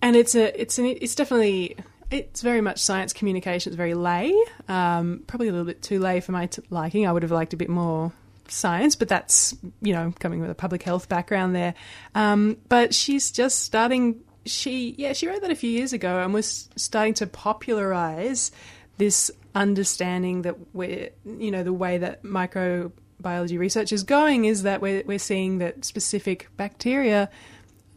and 0.00 0.14
it's 0.16 0.34
a, 0.34 0.58
it's 0.60 0.78
an, 0.78 0.86
it's 0.86 1.14
definitely, 1.14 1.76
it's 2.10 2.40
very 2.42 2.60
much 2.60 2.78
science 2.80 3.12
communication. 3.12 3.70
It's 3.72 3.76
very 3.76 3.94
lay. 3.94 4.32
Um, 4.68 5.24
probably 5.26 5.48
a 5.48 5.52
little 5.52 5.66
bit 5.66 5.82
too 5.82 5.98
lay 5.98 6.20
for 6.20 6.32
my 6.32 6.46
t- 6.46 6.62
liking. 6.70 7.06
I 7.06 7.12
would 7.12 7.22
have 7.24 7.32
liked 7.32 7.52
a 7.52 7.56
bit 7.56 7.68
more 7.68 8.12
science, 8.48 8.96
but 8.96 9.08
that's 9.08 9.54
you 9.80 9.92
know 9.92 10.12
coming 10.18 10.40
with 10.40 10.50
a 10.50 10.54
public 10.56 10.82
health 10.82 11.08
background 11.08 11.54
there. 11.54 11.74
Um, 12.14 12.56
but 12.68 12.94
she's 12.94 13.30
just 13.30 13.60
starting. 13.62 14.20
She 14.44 14.94
yeah, 14.98 15.12
she 15.12 15.28
wrote 15.28 15.42
that 15.42 15.50
a 15.52 15.54
few 15.54 15.70
years 15.70 15.92
ago 15.92 16.18
and 16.20 16.34
was 16.34 16.68
starting 16.74 17.14
to 17.14 17.26
popularize 17.28 18.50
this 18.98 19.30
understanding 19.54 20.42
that 20.42 20.74
we're 20.74 21.10
you 21.24 21.50
know 21.50 21.62
the 21.62 21.72
way 21.72 21.98
that 21.98 22.22
microbiology 22.22 23.58
research 23.58 23.92
is 23.92 24.04
going 24.04 24.44
is 24.44 24.62
that 24.62 24.80
we're 24.80 25.02
we're 25.06 25.18
seeing 25.18 25.58
that 25.58 25.84
specific 25.84 26.48
bacteria 26.56 27.28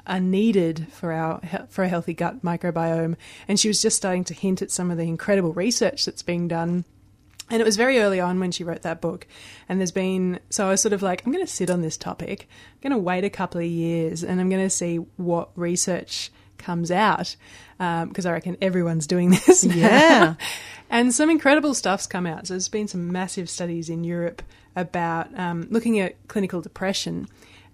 are 0.06 0.20
needed 0.20 0.88
for 0.92 1.14
our 1.14 1.40
for 1.70 1.84
a 1.84 1.90
healthy 1.90 2.14
gut 2.14 2.44
microbiome. 2.44 3.16
And 3.48 3.60
she 3.60 3.68
was 3.68 3.82
just 3.82 3.98
starting 3.98 4.24
to 4.26 4.34
hint 4.34 4.62
at 4.62 4.72
some 4.72 4.92
of 4.92 4.98
the 4.98 5.04
incredible 5.04 5.54
research 5.54 6.06
that's 6.06 6.24
being 6.24 6.48
done. 6.48 6.86
And 7.50 7.62
it 7.62 7.66
was 7.66 7.78
very 7.78 8.00
early 8.00 8.20
on 8.20 8.40
when 8.40 8.52
she 8.52 8.64
wrote 8.64 8.82
that 8.82 9.02
book. 9.02 9.28
And 9.70 9.80
there's 9.80 9.92
been 9.92 10.40
so 10.50 10.68
I 10.68 10.72
was 10.72 10.82
sort 10.82 10.94
of 10.94 11.02
like 11.02 11.26
I'm 11.26 11.32
going 11.32 11.46
to 11.46 11.52
sit 11.52 11.70
on 11.70 11.82
this 11.82 11.98
topic 11.98 12.48
I'm 12.74 12.90
going 12.90 13.00
to 13.00 13.04
wait 13.04 13.24
a 13.24 13.30
couple 13.30 13.62
of 13.62 13.68
years 13.68 14.24
and 14.24 14.42
I'm 14.42 14.50
going 14.50 14.64
to 14.64 14.70
see 14.70 14.98
what 15.18 15.50
research 15.56 16.32
comes 16.64 16.92
out 16.92 17.36
because 17.78 18.26
I 18.26 18.32
reckon 18.32 18.58
everyone's 18.62 19.08
doing 19.08 19.30
this 19.48 19.64
now. 19.64 19.76
Yeah. 19.76 20.36
and 20.90 21.14
some 21.14 21.30
incredible 21.30 21.74
stuff's 21.74 22.08
come 22.08 22.26
out. 22.26 22.48
So 22.48 22.54
there's 22.54 22.70
been 22.70 22.88
some 22.88 23.12
massive 23.12 23.50
studies 23.50 23.90
in 23.90 24.04
Europe 24.04 24.42
about 24.76 25.38
um, 25.38 25.68
looking 25.70 26.00
at 26.00 26.28
clinical 26.28 26.62
depression, 26.62 27.28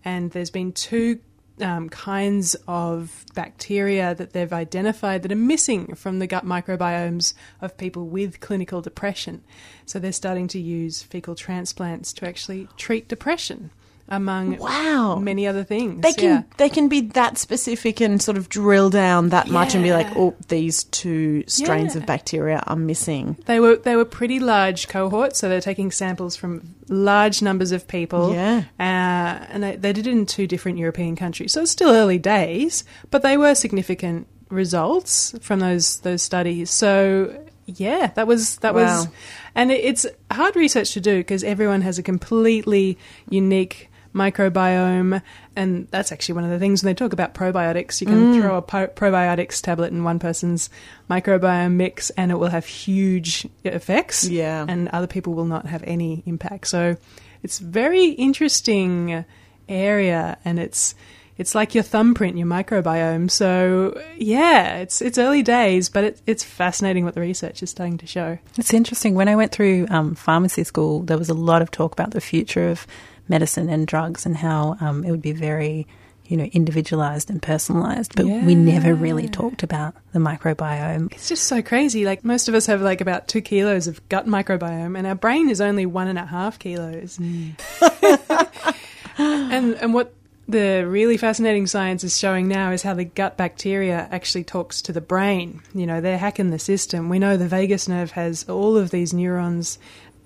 and 0.03 0.31
there's 0.31 0.50
been 0.50 0.74
two 0.74 1.19
um, 1.62 1.89
kinds 1.89 2.55
of 2.67 3.25
bacteria 3.34 4.15
that 4.15 4.34
they've 4.34 4.51
identified 4.51 5.24
that 5.24 5.31
are 5.31 5.36
missing 5.36 5.96
from 5.96 6.19
the 6.19 6.27
gut 6.27 6.46
microbiomes 6.46 7.34
of 7.62 7.77
people 7.77 8.08
with 8.08 8.39
clinical 8.39 8.81
depression. 8.81 9.43
So 9.86 10.00
they're 10.00 10.12
starting 10.12 10.48
to 10.50 10.60
use 10.60 11.03
fecal 11.03 11.36
transplants 11.36 12.13
to 12.13 12.27
actually 12.27 12.67
treat 12.77 13.08
depression, 13.08 13.72
among 14.09 14.57
Wow. 14.57 15.17
many 15.19 15.47
other 15.47 15.63
things. 15.63 16.01
They 16.01 16.13
can 16.13 16.29
Yeah. 16.29 16.41
they 16.57 16.69
can 16.69 16.87
be 16.87 17.01
that 17.01 17.37
specific 17.37 18.01
and 18.01 18.21
sort 18.21 18.37
of 18.37 18.49
drill 18.49 18.89
down 18.89 19.29
that 19.29 19.49
much 19.49 19.75
and 19.75 19.83
be 19.83 19.91
like, 19.93 20.07
oh, 20.15 20.33
these 20.47 20.83
two 20.85 21.43
strains 21.47 21.93
Yeah. 21.95 22.01
of 22.01 22.05
bacteria 22.07 22.63
are 22.67 22.75
missing. 22.75 23.37
They 23.45 23.59
were 23.59 23.75
they 23.77 23.95
were 23.95 24.05
pretty 24.05 24.39
large 24.39 24.87
cohorts, 24.87 25.39
so 25.39 25.47
they're 25.49 25.61
taking 25.61 25.91
samples 25.91 26.35
from 26.35 26.75
large 26.89 27.41
numbers 27.41 27.71
of 27.71 27.87
people. 27.87 28.33
Yeah. 28.33 28.63
uh, 28.79 29.45
and 29.51 29.63
they, 29.63 29.75
they 29.75 29.93
did 29.93 30.07
it 30.07 30.11
in 30.11 30.25
two 30.25 30.47
different 30.47 30.77
European 30.79 31.15
countries. 31.15 31.53
So 31.53 31.61
it's 31.61 31.71
still 31.71 31.89
early 31.91 32.17
days, 32.17 32.83
but 33.11 33.21
they 33.21 33.37
were 33.37 33.53
significant 33.55 34.27
results 34.49 35.35
from 35.41 35.59
those 35.59 35.97
those 35.99 36.21
studies. 36.21 36.69
So 36.71 37.31
yeah, 37.65 38.07
that 38.15 38.25
was 38.25 38.57
that 38.57 38.73
was, 38.73 39.07
and 39.53 39.71
it, 39.71 39.83
it's 39.83 40.05
hard 40.31 40.55
research 40.55 40.91
to 40.93 40.99
do 41.01 41.17
because 41.19 41.43
everyone 41.43 41.81
has 41.81 41.99
a 41.99 42.03
completely 42.03 42.97
unique 43.29 43.88
microbiome 44.19 45.21
and 45.55 45.88
that's 45.91 46.11
actually 46.11 46.35
one 46.35 46.43
of 46.43 46.49
the 46.49 46.59
things 46.59 46.83
when 46.83 46.89
they 46.89 46.97
talk 46.97 47.13
about 47.13 47.33
probiotics 47.33 48.01
you 48.01 48.07
can 48.07 48.19
Mm. 48.33 48.41
throw 48.41 48.57
a 48.57 48.61
po- 48.61 48.88
probiotics 48.88 49.61
tablet 49.61 49.91
in 49.91 50.03
one 50.03 50.19
person's 50.19 50.69
microbiome 51.09 51.73
mix 51.73 52.09
and 52.11 52.31
it 52.31 52.35
will 52.35 52.49
have 52.49 52.65
huge 52.65 53.47
effects 53.63 54.27
Yeah. 54.27 54.65
and 54.67 54.88
other 54.89 55.07
people 55.07 55.33
will 55.33 55.45
not 55.55 55.65
have 55.67 55.83
any 55.85 56.23
impact 56.25 56.67
so 56.67 56.97
it's 57.43 57.59
very 57.59 58.07
interesting 58.09 59.25
area 59.67 60.38
and 60.45 60.59
it's 60.59 60.95
it's 61.38 61.55
like 61.55 61.73
your 61.73 61.83
thumbprint 61.83 62.38
your 62.38 62.47
microbiome 62.47 63.29
so 63.31 63.99
yeah 64.17 64.77
it's 64.77 65.01
it's 65.01 65.17
early 65.17 65.41
days 65.43 65.88
but 65.89 66.03
it, 66.03 66.21
it's 66.27 66.43
fascinating 66.43 67.05
what 67.05 67.13
the 67.13 67.21
research 67.21 67.63
is 67.63 67.69
starting 67.69 67.97
to 67.97 68.07
show 68.07 68.38
It's 68.57 68.73
interesting. 68.73 69.15
When 69.15 69.27
I 69.29 69.35
went 69.35 69.51
through 69.53 69.88
um, 69.89 70.15
pharmacy 70.15 70.63
school, 70.65 71.01
there 71.03 71.17
was 71.17 71.29
a 71.29 71.33
lot 71.33 71.61
of 71.61 71.71
talk 71.71 71.93
about 71.93 72.11
the 72.11 72.19
future 72.21 72.67
of 72.69 72.85
medicine 73.29 73.69
and 73.69 73.88
drugs 73.88 74.25
and 74.25 74.36
how 74.36 74.75
um, 74.81 75.03
it 75.03 75.12
would 75.12 75.21
be 75.21 75.31
very, 75.31 75.88
you 76.25 76.36
know, 76.36 76.45
individualized 76.45 77.29
and 77.29 77.41
personalized. 77.41 78.15
But 78.15 78.25
we 78.25 78.55
never 78.55 78.93
really 78.93 79.27
talked 79.27 79.63
about 79.63 79.95
the 80.13 80.19
microbiome. 80.19 81.12
It's 81.13 81.29
just 81.29 81.43
so 81.43 81.62
crazy. 81.62 82.05
Like 82.05 82.25
most 82.25 82.48
of 82.48 82.55
us 82.55 82.65
have 82.65 82.81
like 82.81 83.01
about 83.01 83.27
two 83.27 83.41
kilos 83.41 83.88
of 83.88 84.07
gut 84.09 84.27
microbiome, 84.27 84.98
and 84.98 85.07
our 85.07 85.15
brain 85.15 85.50
is 85.50 85.62
only 85.62 85.86
one 85.86 86.07
and 86.07 86.19
a 86.19 86.25
half 86.25 86.59
kilos. 86.59 87.17
and 89.17 89.75
and 89.75 89.93
what 89.93 90.13
the 90.50 90.83
really 90.88 91.15
fascinating 91.15 91.67
science 91.67 92.03
is 92.03 92.17
showing 92.17 92.48
now 92.48 92.71
is 92.71 92.81
how 92.81 92.95
the 92.95 93.05
gut 93.05 93.38
bacteria 93.38 94.07
actually 94.09 94.43
talks 94.43 94.81
to 94.81 94.91
the 94.91 95.00
brain. 95.00 95.62
You 95.75 95.86
know, 95.86 96.01
they're 96.01 96.17
hacking 96.17 96.50
the 96.50 96.57
system. 96.57 97.07
We 97.07 97.19
know 97.19 97.38
the 97.38 97.48
vagus 97.48 97.88
nerve 97.88 98.12
has 98.12 98.50
all 98.50 98.75
of 98.75 98.89
these 98.89 99.13
neurons 99.13 99.77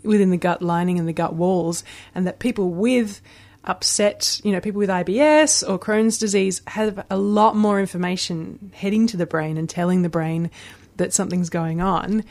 within 0.03 0.29
the 0.29 0.37
gut 0.37 0.61
lining 0.61 0.99
and 0.99 1.07
the 1.07 1.13
gut 1.13 1.33
walls, 1.33 1.83
and 2.13 2.27
that 2.27 2.39
people 2.39 2.69
with 2.69 3.21
upset, 3.63 4.41
you 4.43 4.51
know, 4.51 4.59
people 4.59 4.79
with 4.79 4.89
IBS 4.89 5.67
or 5.67 5.79
Crohn's 5.79 6.17
disease 6.17 6.61
have 6.67 7.05
a 7.09 7.17
lot 7.17 7.55
more 7.55 7.79
information 7.79 8.71
heading 8.73 9.07
to 9.07 9.17
the 9.17 9.25
brain 9.25 9.57
and 9.57 9.69
telling 9.69 10.01
the 10.01 10.09
brain 10.09 10.51
that 10.97 11.13
something's 11.13 11.49
going 11.49 11.81
on. 11.81 12.23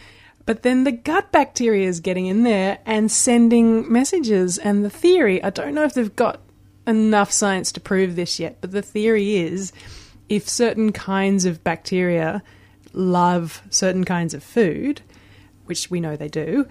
But 0.45 0.63
then 0.63 0.85
the 0.85 0.93
gut 0.93 1.33
bacteria 1.33 1.89
is 1.89 2.01
getting 2.01 2.27
in 2.27 2.43
there 2.43 2.79
and 2.85 3.11
sending 3.11 3.91
messages. 3.91 4.59
And 4.59 4.85
the 4.85 4.91
theory, 4.91 5.43
I 5.43 5.51
don't 5.51 5.75
know 5.75 5.85
if 5.85 5.95
they've 5.95 6.15
got 6.15 6.41
enough 6.87 7.31
science 7.31 7.71
to 7.73 7.81
prove 7.81 8.17
this 8.17 8.41
yet, 8.41 8.59
but 8.61 8.73
the 8.73 8.83
theory 8.83 9.37
is 9.37 9.73
if 10.29 10.49
certain 10.49 10.93
kinds 10.93 11.45
of 11.45 11.63
bacteria 11.63 12.43
love 12.93 13.63
certain 13.71 14.05
kinds 14.05 14.35
of 14.35 14.43
food, 14.43 15.01
which 15.67 15.91
we 15.91 16.01
know 16.01 16.17
they 16.17 16.29
do, 16.29 16.67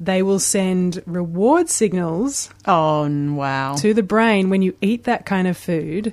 they 0.00 0.22
will 0.22 0.38
send 0.38 1.02
reward 1.06 1.68
signals 1.68 2.50
Oh, 2.66 3.08
wow. 3.34 3.74
to 3.76 3.94
the 3.94 4.02
brain 4.02 4.50
when 4.50 4.62
you 4.62 4.76
eat 4.80 5.04
that 5.04 5.26
kind 5.26 5.46
of 5.48 5.56
food. 5.56 6.08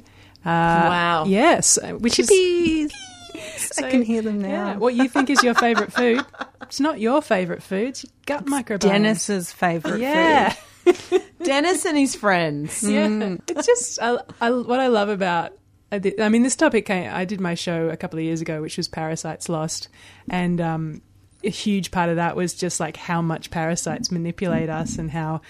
Uh, 0.45 0.49
Wow. 0.89 1.25
Yes, 1.27 1.77
which 1.99 2.19
is 2.19 2.29
Chippies. 2.29 2.91
so- 3.57 3.85
I 3.85 3.89
can 3.91 4.01
hear 4.03 4.21
them 4.21 4.41
now. 4.41 4.47
yeah, 4.49 4.75
what 4.77 4.93
you 4.93 5.07
think 5.07 5.29
is 5.29 5.41
your 5.43 5.53
favorite 5.53 5.91
food. 5.93 6.23
It's 6.63 6.79
not 6.79 6.99
your 6.99 7.21
favorite 7.21 7.63
food. 7.63 7.89
It's 7.89 8.03
your 8.03 8.11
gut 8.25 8.45
microbiome. 8.45 8.79
Dennis's 8.79 9.51
favourite 9.51 9.99
Yeah. 10.01 10.49
food. 10.49 11.21
Dennis 11.43 11.85
and 11.85 11.97
his 11.97 12.15
friends. 12.15 12.83
Yeah, 12.83 13.37
it's 13.47 13.65
just 13.65 13.99
I, 14.01 14.17
I, 14.41 14.51
what 14.51 14.79
I 14.79 14.87
love 14.87 15.09
about. 15.09 15.53
I 15.91 16.01
I 16.19 16.27
mean, 16.29 16.43
this 16.43 16.55
topic 16.55 16.85
came. 16.87 17.09
I 17.13 17.23
did 17.25 17.39
my 17.39 17.53
show 17.53 17.87
a 17.89 17.95
couple 17.97 18.17
of 18.19 18.25
years 18.25 18.41
ago, 18.41 18.61
which 18.61 18.77
was 18.77 18.87
Parasites 18.87 19.47
Lost, 19.47 19.87
and 20.29 20.59
um, 20.59 21.01
a 21.43 21.49
huge 21.49 21.91
part 21.91 22.09
of 22.09 22.15
that 22.17 22.35
was 22.35 22.53
just 22.53 22.79
like 22.79 22.97
how 22.97 23.21
much 23.21 23.51
parasites 23.51 24.11
manipulate 24.11 24.69
us 24.69 24.97
and 24.97 25.11
how 25.11 25.41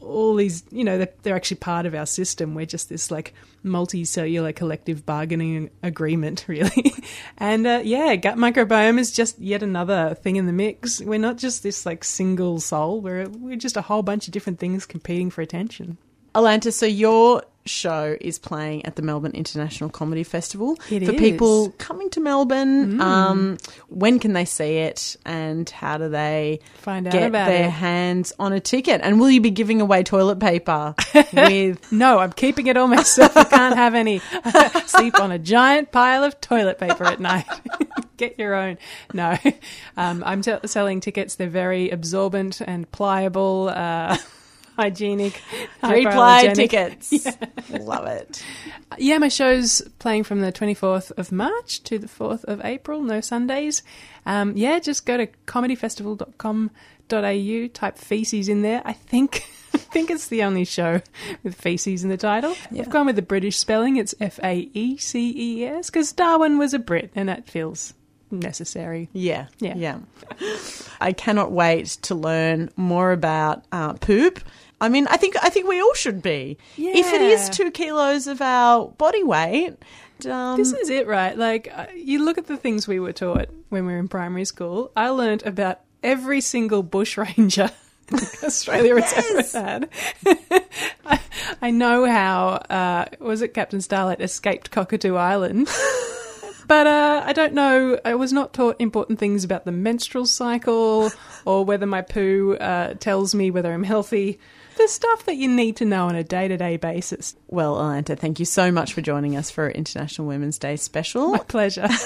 all 0.00 0.34
these, 0.34 0.64
you 0.70 0.84
know, 0.84 0.98
they're, 0.98 1.12
they're 1.22 1.36
actually 1.36 1.58
part 1.58 1.86
of 1.86 1.94
our 1.94 2.06
system. 2.06 2.54
We're 2.54 2.66
just 2.66 2.88
this 2.88 3.10
like 3.10 3.34
multicellular 3.64 4.54
collective 4.54 5.06
bargaining 5.06 5.70
agreement, 5.82 6.44
really. 6.48 6.92
and 7.38 7.66
uh, 7.66 7.80
yeah, 7.84 8.16
gut 8.16 8.36
microbiome 8.36 8.98
is 8.98 9.12
just 9.12 9.38
yet 9.38 9.62
another 9.62 10.14
thing 10.14 10.36
in 10.36 10.46
the 10.46 10.52
mix. 10.52 11.00
We're 11.00 11.18
not 11.18 11.38
just 11.38 11.62
this 11.62 11.86
like 11.86 12.04
single 12.04 12.60
soul. 12.60 13.00
We're 13.00 13.28
we're 13.28 13.56
just 13.56 13.76
a 13.76 13.82
whole 13.82 14.02
bunch 14.02 14.26
of 14.26 14.32
different 14.32 14.58
things 14.58 14.86
competing 14.86 15.30
for 15.30 15.40
attention. 15.40 15.98
Alanta, 16.34 16.72
so 16.72 16.86
your 16.86 17.42
show 17.64 18.16
is 18.20 18.38
playing 18.38 18.84
at 18.86 18.96
the 18.96 19.02
Melbourne 19.02 19.32
International 19.32 19.88
Comedy 19.88 20.24
Festival. 20.24 20.78
It 20.90 21.04
For 21.06 21.12
is. 21.12 21.18
people 21.18 21.70
coming 21.78 22.10
to 22.10 22.20
Melbourne, 22.20 23.00
um, 23.00 23.58
when 23.88 24.18
can 24.18 24.32
they 24.32 24.44
see 24.44 24.78
it 24.78 25.16
and 25.24 25.68
how 25.70 25.98
do 25.98 26.08
they 26.08 26.60
Find 26.78 27.06
out 27.06 27.12
get 27.12 27.28
about 27.28 27.46
their 27.46 27.66
it. 27.66 27.70
hands 27.70 28.32
on 28.38 28.52
a 28.52 28.60
ticket? 28.60 29.00
And 29.02 29.20
will 29.20 29.30
you 29.30 29.40
be 29.40 29.50
giving 29.50 29.80
away 29.80 30.02
toilet 30.02 30.40
paper 30.40 30.94
with 31.32 31.92
No, 31.92 32.18
I'm 32.18 32.32
keeping 32.32 32.66
it 32.66 32.76
all 32.76 32.88
myself. 32.88 33.36
I 33.36 33.44
can't 33.44 33.76
have 33.76 33.94
any. 33.94 34.20
Sleep 34.86 35.18
on 35.20 35.30
a 35.30 35.38
giant 35.38 35.92
pile 35.92 36.24
of 36.24 36.40
toilet 36.40 36.78
paper 36.78 37.04
at 37.04 37.20
night. 37.20 37.46
Get 38.16 38.38
your 38.38 38.54
own. 38.54 38.78
No, 39.14 39.36
um, 39.96 40.22
I'm 40.24 40.42
t- 40.42 40.54
selling 40.66 41.00
tickets. 41.00 41.34
They're 41.36 41.48
very 41.48 41.90
absorbent 41.90 42.60
and 42.60 42.90
pliable, 42.92 43.68
uh, 43.74 44.16
hygienic, 44.76 45.40
three 45.80 46.02
ply 46.02 46.46
hypoallergenic. 46.46 46.54
tickets? 46.54 47.26
Love 47.70 48.06
it. 48.06 48.42
Yeah, 48.98 49.18
my 49.18 49.28
show's 49.28 49.82
playing 49.98 50.24
from 50.24 50.40
the 50.40 50.52
24th 50.52 51.12
of 51.12 51.32
March 51.32 51.82
to 51.84 51.98
the 51.98 52.06
4th 52.06 52.44
of 52.44 52.64
April, 52.64 53.02
no 53.02 53.20
Sundays. 53.20 53.82
Um, 54.26 54.56
yeah, 54.56 54.78
just 54.78 55.06
go 55.06 55.16
to 55.16 55.26
comedyfestival.com.au, 55.46 57.66
type 57.68 57.98
feces 57.98 58.48
in 58.48 58.62
there. 58.62 58.82
I 58.84 58.92
think 58.92 59.44
I 59.74 59.78
think 59.78 60.10
it's 60.10 60.28
the 60.28 60.42
only 60.42 60.64
show 60.64 61.00
with 61.42 61.54
feces 61.54 62.04
in 62.04 62.10
the 62.10 62.18
title. 62.18 62.54
Yeah. 62.70 62.82
I've 62.82 62.90
gone 62.90 63.06
with 63.06 63.16
the 63.16 63.22
British 63.22 63.56
spelling. 63.56 63.96
It's 63.96 64.14
F 64.20 64.38
A 64.42 64.68
E 64.74 64.98
C 64.98 65.32
E 65.34 65.64
S 65.64 65.88
because 65.88 66.12
Darwin 66.12 66.58
was 66.58 66.74
a 66.74 66.78
Brit 66.78 67.10
and 67.14 67.28
that 67.28 67.48
feels 67.48 67.94
necessary. 68.40 69.08
Yeah, 69.12 69.46
Yeah. 69.58 69.74
yeah. 69.76 69.98
I 71.00 71.12
cannot 71.12 71.52
wait 71.52 71.86
to 72.02 72.14
learn 72.14 72.70
more 72.76 73.12
about 73.12 73.64
uh, 73.72 73.92
poop. 73.94 74.40
I 74.80 74.88
mean, 74.88 75.06
I 75.08 75.16
think 75.16 75.36
I 75.42 75.48
think 75.48 75.68
we 75.68 75.80
all 75.80 75.94
should 75.94 76.22
be. 76.22 76.58
If 76.76 77.12
it 77.12 77.20
is 77.22 77.48
two 77.50 77.70
kilos 77.70 78.26
of 78.26 78.40
our 78.42 78.88
body 78.88 79.22
weight, 79.22 79.76
um, 80.28 80.56
This 80.56 80.72
is 80.72 80.90
it, 80.90 81.06
right? 81.06 81.36
Like, 81.36 81.68
uh, 81.72 81.86
you 81.94 82.24
look 82.24 82.38
at 82.38 82.46
the 82.46 82.56
things 82.56 82.88
we 82.88 82.98
were 83.00 83.12
taught 83.12 83.48
when 83.68 83.86
we 83.86 83.92
were 83.92 83.98
in 83.98 84.08
primary 84.08 84.44
school. 84.44 84.90
I 84.96 85.10
learned 85.10 85.44
about 85.46 85.80
every 86.02 86.40
single 86.40 86.82
bushranger 86.82 87.70
Australia 88.42 89.00
has 89.00 89.52
ever 89.52 89.66
had. 89.66 89.88
I, 91.06 91.20
I 91.60 91.70
know 91.70 92.04
how, 92.06 92.48
uh, 92.70 93.04
was 93.20 93.42
it 93.42 93.54
Captain 93.54 93.80
Starlight 93.80 94.20
escaped 94.20 94.70
Cockatoo 94.70 95.14
Island? 95.16 95.68
But 96.66 96.86
uh, 96.86 97.22
I 97.24 97.32
don't 97.32 97.54
know. 97.54 97.98
I 98.04 98.14
was 98.14 98.32
not 98.32 98.52
taught 98.52 98.76
important 98.78 99.18
things 99.18 99.44
about 99.44 99.64
the 99.64 99.72
menstrual 99.72 100.26
cycle 100.26 101.10
or 101.44 101.64
whether 101.64 101.86
my 101.86 102.02
poo 102.02 102.56
uh, 102.56 102.94
tells 102.94 103.34
me 103.34 103.50
whether 103.50 103.72
I'm 103.72 103.84
healthy. 103.84 104.38
The 104.76 104.88
stuff 104.88 105.26
that 105.26 105.36
you 105.36 105.48
need 105.48 105.76
to 105.76 105.84
know 105.84 106.06
on 106.06 106.16
a 106.16 106.24
day 106.24 106.48
to 106.48 106.56
day 106.56 106.76
basis. 106.78 107.36
well, 107.48 107.76
Alanta, 107.76 108.18
thank 108.18 108.38
you 108.38 108.46
so 108.46 108.72
much 108.72 108.94
for 108.94 109.02
joining 109.02 109.36
us 109.36 109.50
for 109.50 109.68
International 109.70 110.26
Women's 110.26 110.58
Day 110.58 110.76
special. 110.76 111.32
My 111.32 111.38
pleasure. 111.38 111.88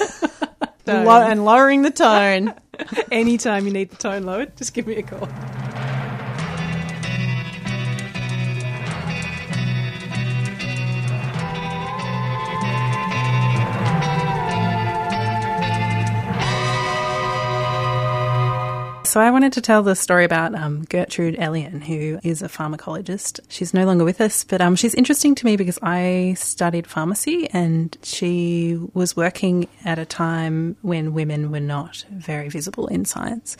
And 0.89 1.43
lowering 1.43 1.81
the 1.81 1.91
tone. 1.91 2.53
Anytime 3.11 3.65
you 3.65 3.73
need 3.73 3.89
the 3.89 3.97
tone 3.97 4.23
lowered, 4.23 4.55
just 4.55 4.73
give 4.73 4.87
me 4.87 4.95
a 4.95 5.03
call. 5.03 5.27
So 19.07 19.21
I 19.21 19.31
wanted 19.31 19.53
to 19.53 19.61
tell 19.61 19.83
the 19.83 19.95
story 19.95 20.25
about 20.25 20.53
um, 20.53 20.83
Gertrude 20.83 21.37
Elion, 21.37 21.81
who 21.81 22.19
is 22.23 22.41
a 22.41 22.49
pharmacologist. 22.49 23.39
She's 23.47 23.73
no 23.73 23.85
longer 23.85 24.03
with 24.03 24.19
us, 24.19 24.43
but 24.43 24.59
um, 24.59 24.75
she's 24.75 24.93
interesting 24.93 25.33
to 25.35 25.45
me 25.45 25.55
because 25.55 25.79
I 25.81 26.35
studied 26.37 26.87
pharmacy 26.87 27.49
and 27.53 27.97
she 28.03 28.77
was 28.93 29.15
working 29.15 29.69
at 29.85 29.97
a 29.97 30.03
time 30.03 30.75
when 30.81 31.13
women 31.13 31.51
were 31.51 31.61
not 31.61 32.03
very 32.11 32.49
visible 32.49 32.87
in 32.87 33.05
science. 33.05 33.55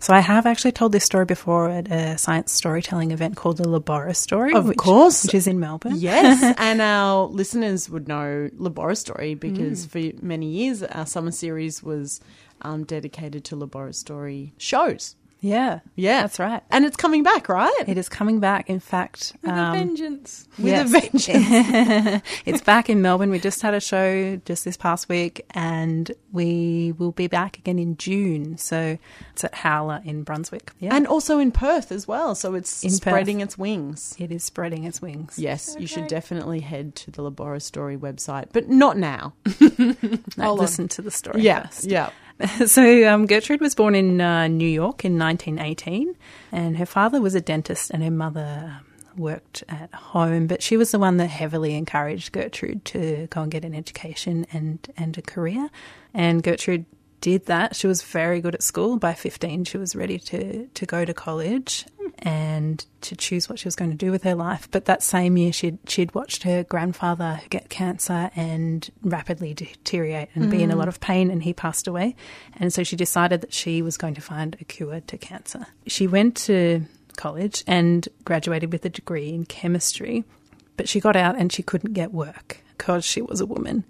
So 0.00 0.12
I 0.14 0.18
have 0.18 0.46
actually 0.46 0.72
told 0.72 0.90
this 0.90 1.04
story 1.04 1.26
before 1.26 1.70
at 1.70 1.88
a 1.88 2.18
science 2.18 2.50
storytelling 2.50 3.12
event 3.12 3.36
called 3.36 3.58
the 3.58 3.68
Laborastory, 3.68 4.52
Of 4.52 4.66
which, 4.66 4.78
course. 4.78 5.22
which 5.22 5.34
is 5.34 5.46
in 5.46 5.60
Melbourne. 5.60 5.92
Yes, 5.94 6.56
and 6.58 6.82
our 6.82 7.26
listeners 7.26 7.88
would 7.88 8.08
know 8.08 8.50
Laborastory 8.58 9.38
because 9.38 9.86
for 9.86 10.00
many 10.20 10.46
years 10.46 10.82
our 10.82 11.06
summer 11.06 11.30
series 11.30 11.84
was 11.84 12.20
um, 12.62 12.84
dedicated 12.84 13.44
to 13.46 13.56
Laborastory 13.56 14.52
shows. 14.58 15.16
Yeah, 15.44 15.80
Yeah, 15.96 16.20
that's 16.20 16.38
right. 16.38 16.62
And 16.70 16.84
it's 16.84 16.96
coming 16.96 17.24
back, 17.24 17.48
right? 17.48 17.74
It 17.88 17.98
is 17.98 18.08
coming 18.08 18.38
back. 18.38 18.70
In 18.70 18.78
fact, 18.78 19.32
With 19.42 19.50
a 19.50 19.54
um, 19.54 19.76
vengeance. 19.76 20.46
With 20.56 20.66
Yes. 20.68 20.88
a 20.88 21.00
vengeance. 21.00 22.22
it's 22.46 22.60
back 22.60 22.88
in 22.88 23.02
Melbourne. 23.02 23.28
We 23.28 23.40
just 23.40 23.60
had 23.60 23.74
a 23.74 23.80
show 23.80 24.36
just 24.44 24.64
this 24.64 24.76
past 24.76 25.08
week, 25.08 25.44
and 25.50 26.12
we 26.30 26.94
will 26.96 27.10
be 27.10 27.26
back 27.26 27.58
again 27.58 27.80
in 27.80 27.96
June. 27.96 28.56
So 28.56 28.98
it's 29.32 29.42
at 29.42 29.52
Howler 29.52 30.00
in 30.04 30.22
Brunswick. 30.22 30.70
Yeah, 30.78 30.94
and 30.94 31.08
also 31.08 31.40
in 31.40 31.50
Perth 31.50 31.90
as 31.90 32.06
well. 32.06 32.36
So 32.36 32.54
it's 32.54 32.84
In 32.84 32.90
spreading 32.90 33.40
its 33.40 33.58
wings. 33.58 34.14
it 34.20 34.30
is 34.30 34.44
spreading 34.44 34.84
its 34.84 35.02
wings. 35.02 35.40
Yes, 35.40 35.74
you 35.76 35.88
should 35.88 36.06
definitely 36.06 36.60
head 36.60 36.94
to 36.94 37.10
the 37.10 37.20
Laborastory 37.28 37.98
website, 37.98 38.50
but 38.52 38.68
not 38.68 38.96
now. 38.96 39.32
No, 40.38 40.44
Hold 40.44 40.58
on. 40.60 40.64
listen 40.64 40.86
to 40.88 41.02
the 41.02 41.10
story 41.10 41.42
Yeah, 41.42 41.66
first. 41.66 41.84
yeah. 41.86 42.10
so 42.66 43.08
um, 43.08 43.26
Gertrude 43.26 43.60
was 43.60 43.74
born 43.74 43.94
in 43.94 44.20
uh, 44.20 44.48
New 44.48 44.68
York 44.68 45.04
in 45.04 45.18
1918, 45.18 46.16
and 46.50 46.76
her 46.76 46.86
father 46.86 47.20
was 47.20 47.34
a 47.34 47.40
dentist, 47.40 47.90
and 47.90 48.02
her 48.02 48.10
mother 48.10 48.76
um, 48.78 48.84
worked 49.16 49.62
at 49.68 49.92
home. 49.94 50.46
But 50.46 50.62
she 50.62 50.76
was 50.76 50.90
the 50.90 50.98
one 50.98 51.16
that 51.18 51.28
heavily 51.28 51.74
encouraged 51.74 52.32
Gertrude 52.32 52.84
to 52.86 53.28
go 53.30 53.42
and 53.42 53.50
get 53.50 53.64
an 53.64 53.74
education 53.74 54.46
and 54.52 54.86
and 54.96 55.16
a 55.18 55.22
career. 55.22 55.70
And 56.14 56.42
Gertrude 56.42 56.86
did 57.22 57.46
that. 57.46 57.74
She 57.74 57.86
was 57.86 58.02
very 58.02 58.42
good 58.42 58.54
at 58.54 58.62
school. 58.62 58.98
By 58.98 59.14
15, 59.14 59.64
she 59.64 59.78
was 59.78 59.96
ready 59.96 60.18
to 60.18 60.66
to 60.66 60.86
go 60.86 61.06
to 61.06 61.14
college 61.14 61.86
and 62.18 62.84
to 63.00 63.16
choose 63.16 63.48
what 63.48 63.58
she 63.58 63.66
was 63.66 63.74
going 63.74 63.90
to 63.90 63.96
do 63.96 64.10
with 64.10 64.24
her 64.24 64.34
life. 64.34 64.68
But 64.70 64.84
that 64.84 65.02
same 65.02 65.38
year, 65.38 65.52
she'd 65.52 65.78
she'd 65.88 66.14
watched 66.14 66.42
her 66.42 66.64
grandfather 66.64 67.40
get 67.48 67.70
cancer 67.70 68.30
and 68.36 68.90
rapidly 69.02 69.54
deteriorate 69.54 70.28
and 70.34 70.50
be 70.50 70.62
in 70.62 70.70
a 70.70 70.74
mm. 70.74 70.78
lot 70.78 70.88
of 70.88 71.00
pain, 71.00 71.30
and 71.30 71.42
he 71.42 71.54
passed 71.54 71.86
away. 71.86 72.14
And 72.58 72.72
so 72.72 72.82
she 72.82 72.96
decided 72.96 73.40
that 73.40 73.54
she 73.54 73.80
was 73.80 73.96
going 73.96 74.14
to 74.14 74.20
find 74.20 74.56
a 74.60 74.64
cure 74.64 75.00
to 75.00 75.16
cancer. 75.16 75.66
She 75.86 76.06
went 76.06 76.36
to 76.48 76.84
college 77.16 77.62
and 77.66 78.08
graduated 78.24 78.72
with 78.72 78.84
a 78.84 78.90
degree 78.90 79.30
in 79.30 79.46
chemistry, 79.46 80.24
but 80.76 80.88
she 80.88 81.00
got 81.00 81.16
out 81.16 81.38
and 81.38 81.52
she 81.52 81.62
couldn't 81.62 81.92
get 81.92 82.12
work 82.12 82.58
because 82.76 83.04
she 83.04 83.22
was 83.22 83.40
a 83.40 83.46
woman. 83.46 83.84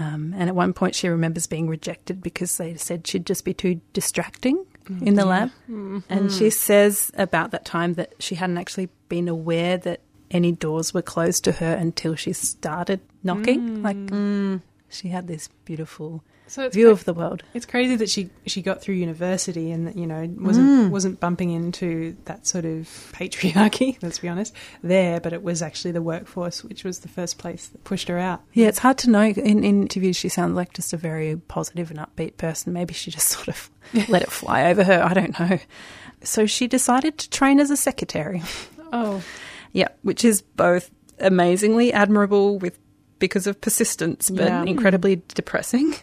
Um, 0.00 0.34
and 0.36 0.48
at 0.48 0.54
one 0.54 0.72
point, 0.72 0.94
she 0.94 1.08
remembers 1.08 1.46
being 1.46 1.68
rejected 1.68 2.22
because 2.22 2.56
they 2.56 2.74
said 2.76 3.06
she'd 3.06 3.26
just 3.26 3.44
be 3.44 3.52
too 3.52 3.80
distracting 3.92 4.64
mm-hmm. 4.86 5.06
in 5.06 5.14
the 5.14 5.26
lab. 5.26 5.50
Mm-hmm. 5.70 5.98
And 6.08 6.32
she 6.32 6.48
says 6.48 7.12
about 7.14 7.50
that 7.50 7.66
time 7.66 7.94
that 7.94 8.14
she 8.18 8.34
hadn't 8.34 8.56
actually 8.58 8.88
been 9.10 9.28
aware 9.28 9.76
that 9.76 10.00
any 10.30 10.52
doors 10.52 10.94
were 10.94 11.02
closed 11.02 11.44
to 11.44 11.52
her 11.52 11.74
until 11.74 12.14
she 12.14 12.32
started 12.32 13.00
knocking. 13.22 13.60
Mm. 13.60 13.84
Like 13.84 13.96
mm. 13.96 14.62
she 14.88 15.08
had 15.08 15.26
this 15.26 15.48
beautiful 15.64 16.24
So 16.50 16.64
it's 16.64 16.74
view 16.74 16.86
cra- 16.86 16.92
of 16.92 17.04
the 17.04 17.14
world. 17.14 17.44
It's 17.54 17.64
crazy 17.64 17.94
that 17.94 18.10
she 18.10 18.28
she 18.44 18.60
got 18.60 18.82
through 18.82 18.96
university 18.96 19.70
and 19.70 19.86
that 19.86 19.96
you 19.96 20.04
know 20.04 20.28
wasn't 20.36 20.68
mm. 20.68 20.90
wasn't 20.90 21.20
bumping 21.20 21.52
into 21.52 22.16
that 22.24 22.44
sort 22.44 22.64
of 22.64 22.88
patriarchy. 23.12 23.96
Let's 24.02 24.18
be 24.18 24.28
honest, 24.28 24.52
there, 24.82 25.20
but 25.20 25.32
it 25.32 25.44
was 25.44 25.62
actually 25.62 25.92
the 25.92 26.02
workforce 26.02 26.64
which 26.64 26.82
was 26.82 26.98
the 26.98 27.08
first 27.08 27.38
place 27.38 27.68
that 27.68 27.84
pushed 27.84 28.08
her 28.08 28.18
out. 28.18 28.42
Yeah, 28.52 28.66
it's 28.66 28.80
hard 28.80 28.98
to 28.98 29.10
know. 29.10 29.22
In, 29.22 29.62
in 29.62 29.64
interviews, 29.64 30.16
she 30.16 30.28
sounds 30.28 30.56
like 30.56 30.72
just 30.72 30.92
a 30.92 30.96
very 30.96 31.36
positive 31.36 31.88
and 31.92 32.00
upbeat 32.00 32.36
person. 32.36 32.72
Maybe 32.72 32.94
she 32.94 33.12
just 33.12 33.28
sort 33.36 33.46
of 33.46 33.70
let 34.08 34.22
it 34.22 34.32
fly 34.32 34.64
over 34.64 34.82
her. 34.82 35.04
I 35.04 35.14
don't 35.14 35.38
know. 35.38 35.60
So 36.24 36.46
she 36.46 36.66
decided 36.66 37.16
to 37.18 37.30
train 37.30 37.60
as 37.60 37.70
a 37.70 37.76
secretary. 37.76 38.42
Oh, 38.92 39.22
Yeah, 39.72 39.88
which 40.02 40.24
is 40.24 40.42
both 40.42 40.90
amazingly 41.20 41.92
admirable 41.92 42.58
with 42.58 42.76
because 43.20 43.46
of 43.46 43.60
persistence, 43.60 44.30
but 44.30 44.46
Yeah. 44.46 44.64
incredibly 44.64 45.22
depressing. 45.28 45.94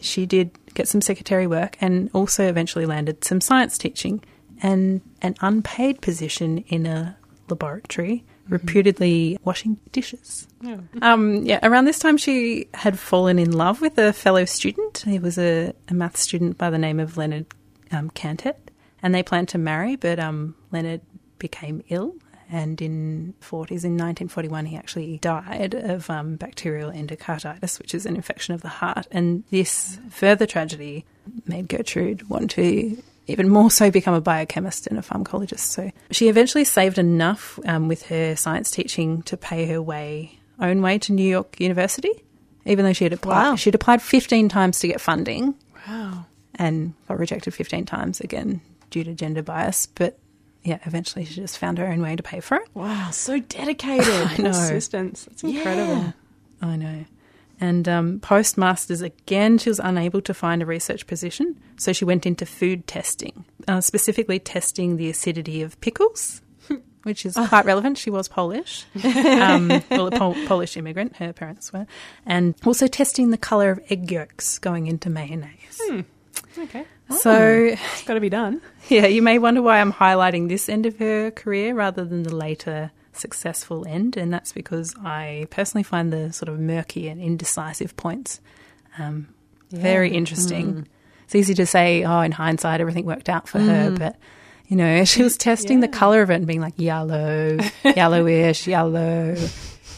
She 0.00 0.26
did 0.26 0.50
get 0.74 0.88
some 0.88 1.00
secretary 1.00 1.46
work 1.46 1.76
and 1.80 2.10
also 2.12 2.46
eventually 2.46 2.86
landed 2.86 3.24
some 3.24 3.40
science 3.40 3.78
teaching 3.78 4.22
and 4.62 5.00
an 5.22 5.34
unpaid 5.40 6.00
position 6.00 6.58
in 6.68 6.86
a 6.86 7.16
laboratory, 7.48 8.24
reputedly 8.48 9.38
washing 9.44 9.78
dishes. 9.92 10.46
yeah. 10.60 10.78
Um, 11.02 11.44
yeah, 11.44 11.60
around 11.62 11.84
this 11.84 11.98
time 11.98 12.16
she 12.16 12.68
had 12.74 12.98
fallen 12.98 13.38
in 13.38 13.52
love 13.52 13.80
with 13.80 13.98
a 13.98 14.12
fellow 14.12 14.44
student. 14.44 14.98
He 14.98 15.18
was 15.18 15.38
a, 15.38 15.72
a 15.88 15.94
math 15.94 16.16
student 16.16 16.58
by 16.58 16.70
the 16.70 16.78
name 16.78 17.00
of 17.00 17.16
Leonard 17.16 17.46
um, 17.92 18.10
Canter, 18.10 18.54
and 19.02 19.14
they 19.14 19.22
planned 19.22 19.48
to 19.50 19.58
marry, 19.58 19.96
but 19.96 20.18
um, 20.18 20.54
Leonard 20.72 21.00
became 21.38 21.82
ill. 21.88 22.14
And 22.50 22.80
in 22.80 23.34
40s, 23.42 23.84
in 23.84 23.96
1941, 23.96 24.66
he 24.66 24.76
actually 24.76 25.18
died 25.18 25.74
of 25.74 26.08
um, 26.08 26.36
bacterial 26.36 26.90
endocarditis, 26.92 27.78
which 27.78 27.94
is 27.94 28.06
an 28.06 28.14
infection 28.16 28.54
of 28.54 28.62
the 28.62 28.68
heart. 28.68 29.06
And 29.10 29.42
this 29.50 29.98
further 30.10 30.46
tragedy 30.46 31.04
made 31.46 31.68
Gertrude 31.68 32.28
want 32.28 32.52
to 32.52 33.02
even 33.26 33.48
more 33.48 33.70
so 33.70 33.90
become 33.90 34.14
a 34.14 34.20
biochemist 34.20 34.86
and 34.86 34.98
a 34.98 35.02
pharmacologist. 35.02 35.58
So 35.60 35.90
she 36.12 36.28
eventually 36.28 36.64
saved 36.64 36.98
enough 36.98 37.58
um, 37.66 37.88
with 37.88 38.06
her 38.06 38.36
science 38.36 38.70
teaching 38.70 39.22
to 39.22 39.36
pay 39.36 39.66
her 39.66 39.82
way 39.82 40.38
own 40.60 40.80
way 40.82 40.98
to 41.00 41.12
New 41.12 41.28
York 41.28 41.60
University, 41.60 42.10
even 42.64 42.84
though 42.84 42.92
she 42.92 43.04
had 43.04 43.12
applied. 43.12 43.42
Wow. 43.50 43.56
She'd 43.56 43.74
applied 43.74 44.00
15 44.00 44.48
times 44.48 44.78
to 44.80 44.88
get 44.88 45.00
funding 45.00 45.54
Wow. 45.88 46.26
and 46.54 46.94
got 47.08 47.18
rejected 47.18 47.52
15 47.52 47.84
times 47.84 48.20
again 48.20 48.60
due 48.90 49.04
to 49.04 49.12
gender 49.14 49.42
bias. 49.42 49.86
But 49.86 50.18
yeah, 50.66 50.78
eventually 50.84 51.24
she 51.24 51.36
just 51.36 51.58
found 51.58 51.78
her 51.78 51.86
own 51.86 52.02
way 52.02 52.16
to 52.16 52.22
pay 52.22 52.40
for 52.40 52.56
it. 52.56 52.68
Wow, 52.74 53.10
so 53.12 53.38
dedicated. 53.38 54.06
know. 54.38 54.50
Persistence. 54.50 55.24
That's 55.24 55.44
incredible. 55.44 56.02
Yeah. 56.02 56.12
I 56.60 56.76
know. 56.76 57.04
And 57.60 57.88
um, 57.88 58.20
postmasters 58.20 59.00
again, 59.00 59.58
she 59.58 59.70
was 59.70 59.78
unable 59.78 60.20
to 60.22 60.34
find 60.34 60.62
a 60.62 60.66
research 60.66 61.06
position, 61.06 61.58
so 61.76 61.92
she 61.92 62.04
went 62.04 62.26
into 62.26 62.44
food 62.44 62.86
testing, 62.86 63.44
uh, 63.68 63.80
specifically 63.80 64.38
testing 64.38 64.96
the 64.96 65.08
acidity 65.08 65.62
of 65.62 65.80
pickles, 65.80 66.42
which 67.04 67.24
is 67.24 67.34
quite 67.34 67.64
relevant. 67.64 67.96
She 67.96 68.10
was 68.10 68.28
Polish, 68.28 68.84
um, 69.04 69.68
well, 69.90 70.08
a 70.08 70.10
Pol- 70.10 70.36
Polish 70.46 70.76
immigrant, 70.76 71.16
her 71.16 71.32
parents 71.32 71.72
were, 71.72 71.86
and 72.26 72.54
also 72.66 72.88
testing 72.88 73.30
the 73.30 73.38
color 73.38 73.70
of 73.70 73.80
egg 73.88 74.10
yolks 74.10 74.58
going 74.58 74.86
into 74.88 75.08
mayonnaise. 75.08 75.80
Okay, 76.58 76.84
So, 77.18 77.32
oh, 77.32 77.64
it's 77.66 78.04
got 78.04 78.14
to 78.14 78.20
be 78.20 78.30
done. 78.30 78.60
yeah, 78.88 79.06
you 79.06 79.22
may 79.22 79.38
wonder 79.38 79.62
why 79.62 79.80
I'm 79.80 79.92
highlighting 79.92 80.48
this 80.48 80.68
end 80.68 80.86
of 80.86 80.98
her 80.98 81.30
career 81.30 81.74
rather 81.74 82.04
than 82.04 82.22
the 82.22 82.34
later 82.34 82.90
successful 83.12 83.86
end, 83.86 84.16
and 84.16 84.32
that's 84.32 84.52
because 84.52 84.94
I 85.02 85.46
personally 85.50 85.82
find 85.82 86.12
the 86.12 86.32
sort 86.32 86.48
of 86.48 86.58
murky 86.58 87.08
and 87.08 87.20
indecisive 87.20 87.96
points 87.96 88.40
um, 88.98 89.28
very 89.70 90.12
interesting. 90.12 90.72
Hmm. 90.72 90.82
It's 91.24 91.34
easy 91.34 91.54
to 91.54 91.66
say, 91.66 92.04
oh, 92.04 92.20
in 92.20 92.32
hindsight, 92.32 92.80
everything 92.80 93.04
worked 93.04 93.28
out 93.28 93.48
for 93.48 93.58
her, 93.58 93.90
hmm. 93.90 93.96
but 93.96 94.16
you 94.68 94.76
know, 94.76 95.04
she 95.04 95.22
was 95.22 95.36
testing 95.36 95.80
the 95.80 95.88
color 95.88 96.22
of 96.22 96.30
it 96.30 96.36
and 96.36 96.46
being 96.46 96.60
like 96.60 96.74
yellow, 96.76 97.58
yellowish, 97.84 98.66
yellow, 98.66 99.36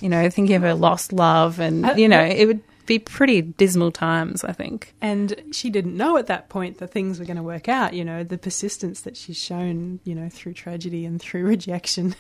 you 0.01 0.09
know, 0.09 0.31
thinking 0.31 0.57
of 0.57 0.63
her 0.63 0.75
lost 0.75 1.13
love, 1.13 1.61
and 1.61 1.85
uh, 1.85 1.95
you 1.97 2.09
know, 2.09 2.23
it 2.23 2.47
would 2.47 2.63
be 2.89 2.99
pretty 2.99 3.43
dismal 3.43 3.93
times, 3.93 4.43
I 4.43 4.53
think. 4.53 4.95
And 5.01 5.41
she 5.53 5.71
didn't 5.71 5.97
know 5.97 6.17
at 6.17 6.27
that 6.27 6.49
point 6.49 6.79
that 6.79 6.91
things 6.91 7.21
were 7.21 7.25
going 7.25 7.37
to 7.37 7.43
work 7.45 7.69
out. 7.69 7.95
You 7.95 8.05
know, 8.05 8.25
the 8.25 8.39
persistence 8.39 9.03
that 9.03 9.17
she's 9.17 9.39
shown, 9.39 10.01
you 10.03 10.15
know, 10.17 10.29
through 10.29 10.55
tragedy 10.55 11.05
and 11.05 11.21
through 11.21 11.45
rejection 11.47 12.17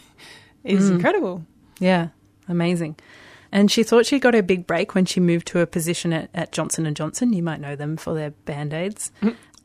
is 0.62 0.88
incredible. 0.88 1.44
Yeah, 1.80 2.08
amazing. 2.48 2.96
And 3.50 3.70
she 3.70 3.82
thought 3.82 4.04
she 4.06 4.18
got 4.18 4.34
her 4.34 4.42
big 4.42 4.66
break 4.66 4.94
when 4.94 5.06
she 5.06 5.20
moved 5.20 5.46
to 5.48 5.60
a 5.60 5.66
position 5.66 6.12
at, 6.12 6.28
at 6.34 6.52
Johnson 6.52 6.84
and 6.86 6.94
Johnson. 6.94 7.32
You 7.32 7.42
might 7.42 7.60
know 7.60 7.74
them 7.76 7.96
for 7.96 8.12
their 8.14 8.30
band 8.30 8.74
aids. 8.74 9.10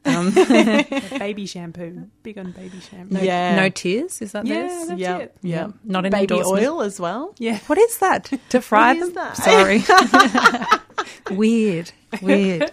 Um, 0.05 0.31
baby 1.17 1.45
shampoo, 1.53 2.07
big 2.23 2.37
on 2.37 2.51
baby 2.51 2.79
shampoo. 2.79 3.13
no, 3.15 3.21
Yeah. 3.21 3.55
no 3.57 3.67
tears. 3.69 4.21
Is 4.21 4.31
that 4.33 4.45
Yeah, 4.45 4.53
theirs? 4.67 4.87
that's 4.87 4.99
yeah, 4.99 5.17
it. 5.17 5.35
yeah. 5.41 5.67
Not 5.83 6.05
an 6.05 6.11
Baby 6.11 6.35
oil 6.35 6.81
as 6.81 6.97
well. 6.99 7.35
Yeah. 7.39 7.59
What 7.67 7.77
is 7.77 7.97
that? 7.99 8.31
To 8.49 8.61
fry 8.61 8.93
What 8.93 8.97
is 8.97 9.13
them? 9.13 9.15
that? 9.15 9.37
Sorry. 9.37 10.79
weird, 11.31 11.91
weird. 12.21 12.71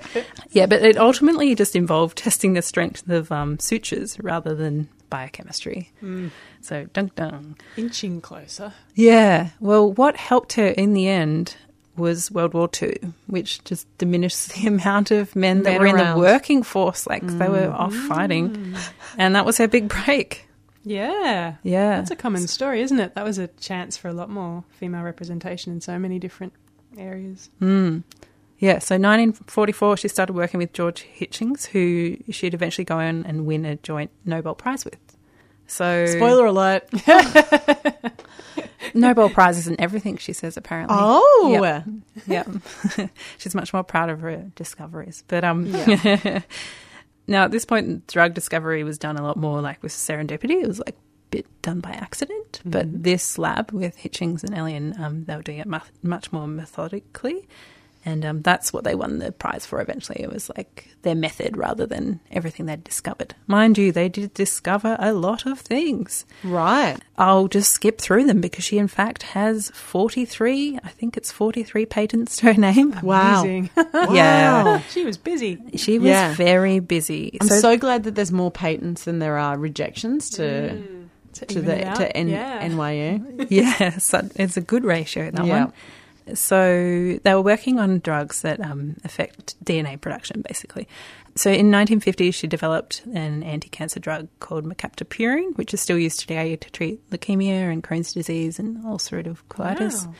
Yeah, 0.51 0.66
but 0.66 0.83
it 0.83 0.97
ultimately 0.97 1.55
just 1.55 1.77
involved 1.77 2.19
testing 2.19 2.55
the 2.55 2.62
strength 2.62 3.09
of 3.09 3.31
um, 3.33 3.59
sutures 3.59 4.19
rather 4.21 4.55
than 4.55 4.88
biochemistry. 5.09 5.90
So, 6.61 6.85
dunk 6.93 7.14
dunk. 7.14 7.62
Inching 7.77 8.21
closer. 8.21 8.73
Yeah. 8.95 9.51
Well, 9.61 9.93
what 9.93 10.16
helped 10.16 10.55
her 10.55 10.69
in 10.69 10.95
the 10.95 11.09
end 11.09 11.57
was 11.97 12.31
World 12.31 12.55
War 12.55 12.69
II, 12.81 12.97
which 13.27 13.62
just 13.64 13.87
diminished 13.99 14.55
the 14.55 14.66
amount 14.69 15.11
of 15.11 15.35
men 15.37 15.62
that 15.64 15.73
Men 15.73 15.81
were 15.81 15.87
in 15.87 15.97
the 15.97 16.16
working 16.16 16.62
force. 16.62 17.07
Like 17.07 17.27
they 17.27 17.49
were 17.49 17.71
off 17.71 17.95
fighting. 17.95 18.75
And 19.19 19.35
that 19.37 19.45
was 19.45 19.59
her 19.59 19.69
big 19.69 19.88
break. 19.88 20.47
Yeah. 20.83 21.57
Yeah. 21.62 21.97
That's 21.97 22.11
a 22.11 22.16
common 22.16 22.47
story, 22.49 22.81
isn't 22.81 22.99
it? 22.99 23.14
That 23.14 23.25
was 23.25 23.38
a 23.38 23.49
chance 23.49 23.97
for 23.97 24.09
a 24.09 24.14
lot 24.14 24.31
more 24.31 24.64
female 24.71 25.03
representation 25.03 25.73
in 25.73 25.81
so 25.81 25.99
many 25.99 26.19
different 26.19 26.55
areas. 26.98 27.50
Mm. 27.61 28.03
Yeah, 28.59 28.79
so 28.79 28.94
1944, 28.96 29.96
she 29.96 30.09
started 30.09 30.35
working 30.35 30.59
with 30.59 30.72
George 30.74 31.07
Hitchings, 31.18 31.66
who 31.66 32.16
she'd 32.31 32.53
eventually 32.53 32.85
go 32.85 32.98
on 32.98 33.24
and 33.24 33.46
win 33.46 33.64
a 33.64 33.76
joint 33.76 34.11
Nobel 34.26 34.55
Prize 34.55 34.85
with. 34.85 34.98
So, 35.66 36.05
Spoiler 36.07 36.46
alert. 36.46 36.88
Nobel 38.94 39.31
Prize 39.31 39.57
isn't 39.59 39.81
everything, 39.81 40.16
she 40.16 40.33
says, 40.33 40.57
apparently. 40.57 40.96
Oh, 40.98 41.50
Yep. 41.53 41.85
yeah. 42.26 43.07
She's 43.38 43.55
much 43.55 43.72
more 43.72 43.85
proud 43.85 44.11
of 44.11 44.20
her 44.20 44.50
discoveries. 44.57 45.22
But 45.29 45.44
um 45.44 45.70
now 47.26 47.44
at 47.44 47.50
this 47.50 47.64
point 47.64 48.07
drug 48.09 48.35
discovery 48.35 48.83
was 48.85 48.98
done 48.98 49.16
a 49.16 49.22
lot 49.22 49.37
more 49.37 49.61
like 49.61 49.83
with 49.83 49.92
serendipity. 49.92 50.62
It 50.62 50.66
was 50.66 50.81
like 50.81 50.96
bit 51.31 51.47
done 51.62 51.81
by 51.81 51.90
accident. 51.93 52.61
But 52.64 53.03
this 53.03 53.38
lab 53.38 53.73
with 53.73 53.97
Hitchings 53.99 54.43
and 54.45 54.55
Elion, 54.55 54.99
um, 54.99 55.25
they 55.25 55.37
were 55.37 55.43
doing 55.43 55.59
it 55.59 55.66
mu- 55.69 55.79
much 56.03 56.33
more 56.33 56.47
methodically. 56.47 57.49
And 58.03 58.25
um, 58.25 58.40
that's 58.40 58.73
what 58.73 58.85
they 58.85 58.95
won 58.95 59.19
the 59.19 59.31
prize 59.31 59.66
for 59.66 59.79
eventually. 59.79 60.23
It 60.23 60.33
was 60.33 60.51
like 60.57 60.88
their 61.03 61.14
method 61.14 61.59
rather 61.59 61.85
than 61.85 62.19
everything 62.31 62.64
they'd 62.64 62.83
discovered. 62.83 63.35
Mind 63.47 63.77
you, 63.77 63.93
they 63.93 64.09
did 64.09 64.33
discover 64.33 64.97
a 64.99 65.12
lot 65.12 65.45
of 65.45 65.61
things. 65.61 66.25
right. 66.43 66.97
I'll 67.19 67.47
just 67.49 67.73
skip 67.73 67.99
through 68.01 68.25
them 68.25 68.40
because 68.40 68.64
she, 68.64 68.79
in 68.79 68.88
fact, 68.88 69.25
has 69.25 69.69
43, 69.75 70.79
I 70.83 70.88
think 70.88 71.19
it's 71.19 71.31
43 71.31 71.85
patents 71.85 72.37
to 72.38 72.55
her 72.55 72.59
name. 72.59 72.99
Wow. 73.03 73.43
Amazing. 73.43 73.69
Yeah. 74.14 74.81
She 74.88 75.05
was 75.05 75.19
busy. 75.19 75.59
She 75.77 75.99
was 75.99 76.09
Yeah. 76.09 76.33
very 76.35 76.79
busy. 76.81 77.37
I'm 77.38 77.49
so, 77.49 77.77
glad 77.77 78.05
that 78.05 78.14
there's 78.14 78.33
more 78.33 78.51
patents 78.51 79.05
than 79.05 79.19
there 79.19 79.37
are 79.37 79.59
rejections 79.59 80.31
to 80.31 81.00
To, 81.40 81.55
to 81.55 81.61
the 81.61 81.74
to 81.76 82.16
N- 82.16 82.29
yeah. 82.29 82.66
NYU. 82.68 83.46
yeah, 83.50 83.98
so 83.98 84.29
it's 84.37 84.57
a 84.57 84.61
good 84.61 84.85
ratio, 84.85 85.24
in 85.24 85.35
that 85.35 85.46
Yeah. 85.46 85.64
one. 85.64 85.72
So 86.37 87.18
they 87.24 87.35
were 87.35 87.42
working 87.42 87.79
on 87.81 87.98
drugs 88.00 88.42
that 88.42 88.61
um, 88.61 88.96
affect 89.05 89.62
DNA 89.64 90.00
production, 90.00 90.42
basically. 90.46 90.87
So 91.35 91.50
in 91.50 91.70
1950, 91.70 92.31
she 92.33 92.46
developed 92.46 93.05
an 93.07 93.42
anti-cancer 93.42 94.00
drug 94.00 94.29
called 94.40 94.64
mercaptopurine, 94.64 95.57
which 95.57 95.72
is 95.74 95.81
still 95.81 95.98
used 95.98 96.20
today 96.20 96.57
to 96.57 96.70
treat 96.70 97.09
leukemia 97.11 97.72
and 97.72 97.83
Crohn's 97.83 98.12
disease 98.12 98.59
and 98.59 98.79
ulcerative 98.85 99.38
colitis. 99.48 100.07
Wow. 100.07 100.14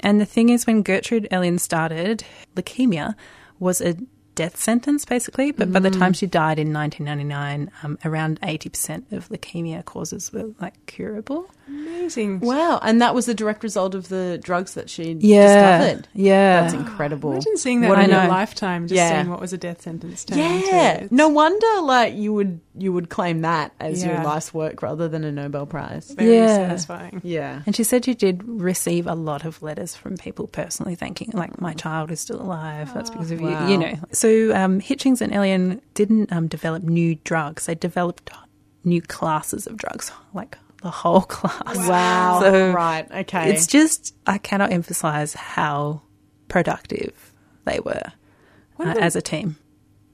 And 0.00 0.20
the 0.20 0.26
thing 0.26 0.50
is, 0.50 0.66
when 0.66 0.82
Gertrude 0.82 1.26
Elion 1.32 1.58
started, 1.58 2.24
leukemia 2.54 3.14
was 3.58 3.80
a 3.80 3.96
death 4.38 4.56
sentence, 4.56 5.04
basically. 5.04 5.50
But 5.50 5.72
by 5.72 5.80
the 5.80 5.90
time 5.90 6.12
she 6.12 6.28
died 6.28 6.60
in 6.60 6.72
1999, 6.72 7.72
um, 7.82 7.98
around 8.04 8.40
80% 8.40 9.10
of 9.10 9.28
leukemia 9.30 9.84
causes 9.84 10.32
were 10.32 10.52
like 10.60 10.74
curable. 10.86 11.50
Amazing. 11.68 12.40
Wow, 12.40 12.78
and 12.82 13.02
that 13.02 13.14
was 13.14 13.26
the 13.26 13.34
direct 13.34 13.62
result 13.62 13.94
of 13.94 14.08
the 14.08 14.40
drugs 14.42 14.74
that 14.74 14.88
she 14.88 15.16
Yeah, 15.20 15.78
discovered. 15.78 16.08
yeah. 16.14 16.62
That's 16.62 16.72
incredible. 16.74 17.32
Imagine 17.32 17.56
seeing 17.58 17.80
that 17.82 17.88
What 17.90 17.98
in 17.98 18.10
a- 18.10 18.14
your 18.20 18.28
lifetime, 18.28 18.86
just 18.88 18.96
Yeah. 18.96 19.20
seeing 19.20 19.30
what 19.30 19.40
was 19.40 19.52
a 19.52 19.58
death 19.58 19.82
sentence 19.82 20.24
turn 20.24 20.38
Yeah, 20.38 20.98
into. 21.02 21.14
No 21.14 21.28
wonder 21.28 21.80
like 21.82 22.14
you 22.14 22.32
would 22.32 22.60
you 22.80 22.92
would 22.92 23.08
claim 23.10 23.40
that 23.40 23.72
as 23.80 24.04
your 24.04 24.22
life's 24.22 24.54
work 24.54 24.82
rather 24.82 25.08
than 25.08 25.24
a 25.24 25.32
Nobel 25.32 25.66
Prize. 25.66 26.14
Very 26.16 26.36
Yeah. 26.36 26.68
satisfying. 26.68 27.20
Yeah. 27.24 27.62
And 27.66 27.74
she 27.74 27.82
said 27.82 28.04
she 28.04 28.14
did 28.14 28.40
receive 28.46 29.08
a 29.08 29.14
lot 29.16 29.44
of 29.44 29.60
letters 29.62 29.96
from 29.96 30.16
people 30.16 30.46
personally 30.46 30.94
thanking, 30.94 31.30
like, 31.34 31.60
my 31.60 31.74
child 31.74 32.12
is 32.12 32.20
still 32.20 32.40
alive. 32.40 32.94
That's 32.94 33.10
because 33.10 33.32
of 33.32 33.40
Wow. 33.40 33.66
you, 33.66 33.72
you 33.72 33.78
know. 33.78 33.94
So 34.12 34.54
um, 34.54 34.80
Hitchings 34.80 35.20
and 35.20 35.32
Elion 35.32 35.80
didn't 35.94 36.32
um, 36.32 36.46
develop 36.46 36.84
new 36.84 37.16
drugs; 37.24 37.66
they 37.66 37.74
developed 37.74 38.30
new 38.84 39.02
classes 39.02 39.66
of 39.66 39.76
drugs, 39.76 40.12
like 40.32 40.56
the 40.82 40.90
whole 40.90 41.20
class. 41.36 41.76
Wow. 41.88 42.40
So 42.40 42.72
right. 42.72 43.10
Okay. 43.10 43.50
It's 43.52 43.66
just 43.66 44.14
I 44.26 44.38
cannot 44.38 44.72
emphasize 44.72 45.34
how 45.34 46.02
productive 46.48 47.32
they 47.64 47.80
were 47.80 48.12
uh, 48.78 48.94
as 48.98 49.16
a 49.16 49.22
team. 49.22 49.56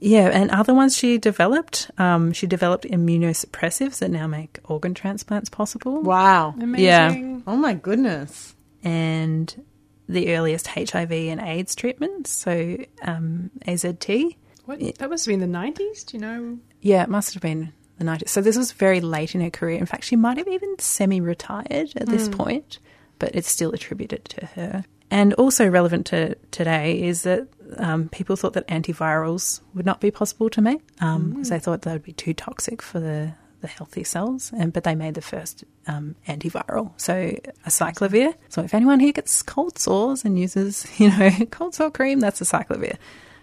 Yeah, 0.01 0.27
and 0.27 0.51
other 0.51 0.73
ones 0.73 0.95
she 0.97 1.17
developed. 1.17 1.89
Um, 1.97 2.33
she 2.33 2.47
developed 2.47 2.83
immunosuppressives 2.85 3.99
that 3.99 4.11
now 4.11 4.27
make 4.27 4.59
organ 4.65 4.93
transplants 4.93 5.49
possible. 5.49 6.01
wow. 6.01 6.53
Amazing. 6.61 7.43
Oh 7.47 7.55
my 7.55 7.73
goodness. 7.73 8.53
and 8.83 9.63
the 10.07 10.35
earliest 10.35 10.67
HIV 10.67 11.11
and 11.11 11.39
AIDS 11.41 11.73
treatments. 11.75 12.29
So 12.29 12.77
um, 13.01 13.49
AZT. 13.65 14.35
What? 14.65 14.79
That 14.99 15.09
must 15.09 15.25
have 15.25 15.31
been 15.39 15.51
the 15.51 15.57
90s? 15.57 16.05
Do 16.05 16.17
you 16.17 16.21
know? 16.21 16.57
Yeah, 16.81 17.01
it 17.03 17.09
must 17.09 17.33
have 17.33 17.41
been 17.41 17.73
the 17.97 18.05
90s. 18.05 18.29
So 18.29 18.41
this 18.41 18.57
was 18.57 18.71
very 18.71 19.01
late 19.01 19.35
in 19.35 19.41
her 19.41 19.49
career. 19.49 19.77
In 19.77 19.85
fact, 19.85 20.03
she 20.03 20.15
might 20.15 20.37
have 20.37 20.47
even 20.47 20.77
semi-retired 20.79 21.93
at 21.95 22.07
this 22.07 22.29
point, 22.29 22.79
but 23.19 23.35
it's 23.35 23.49
still 23.49 23.71
attributed 23.71 24.25
to 24.25 24.45
her. 24.47 24.85
And 25.11 25.33
also 25.35 25.67
relevant 25.69 26.07
to 26.07 26.35
today 26.51 27.01
is 27.01 27.23
that 27.23 27.47
um, 27.77 28.09
people 28.09 28.35
thought 28.35 28.53
that 28.53 28.67
antivirals 28.67 29.61
would 29.73 29.85
not 29.85 30.01
be 30.01 30.11
possible 30.11 30.49
to 30.49 30.61
make 30.61 30.85
because 30.97 31.49
they 31.49 31.59
thought 31.59 31.83
they 31.83 31.93
would 31.93 32.03
be 32.03 32.13
too 32.13 32.33
toxic 32.33 32.81
for 32.81 32.99
the, 32.99 33.33
the 33.61 33.67
healthy 33.67 34.03
cells. 34.03 34.51
And 34.57 34.73
but 34.73 34.83
they 34.83 34.95
made 34.95 35.13
the 35.13 35.21
first 35.21 35.63
um, 35.87 36.15
antiviral, 36.27 36.91
so 36.97 37.37
acyclovir. 37.65 38.33
So 38.49 38.61
if 38.63 38.73
anyone 38.73 38.99
here 38.99 39.11
gets 39.11 39.41
cold 39.43 39.77
sores 39.77 40.25
and 40.25 40.39
uses, 40.39 40.87
you 40.99 41.09
know, 41.09 41.29
cold 41.51 41.75
sore 41.75 41.91
cream, 41.91 42.19
that's 42.19 42.41
acyclovir. 42.41 42.97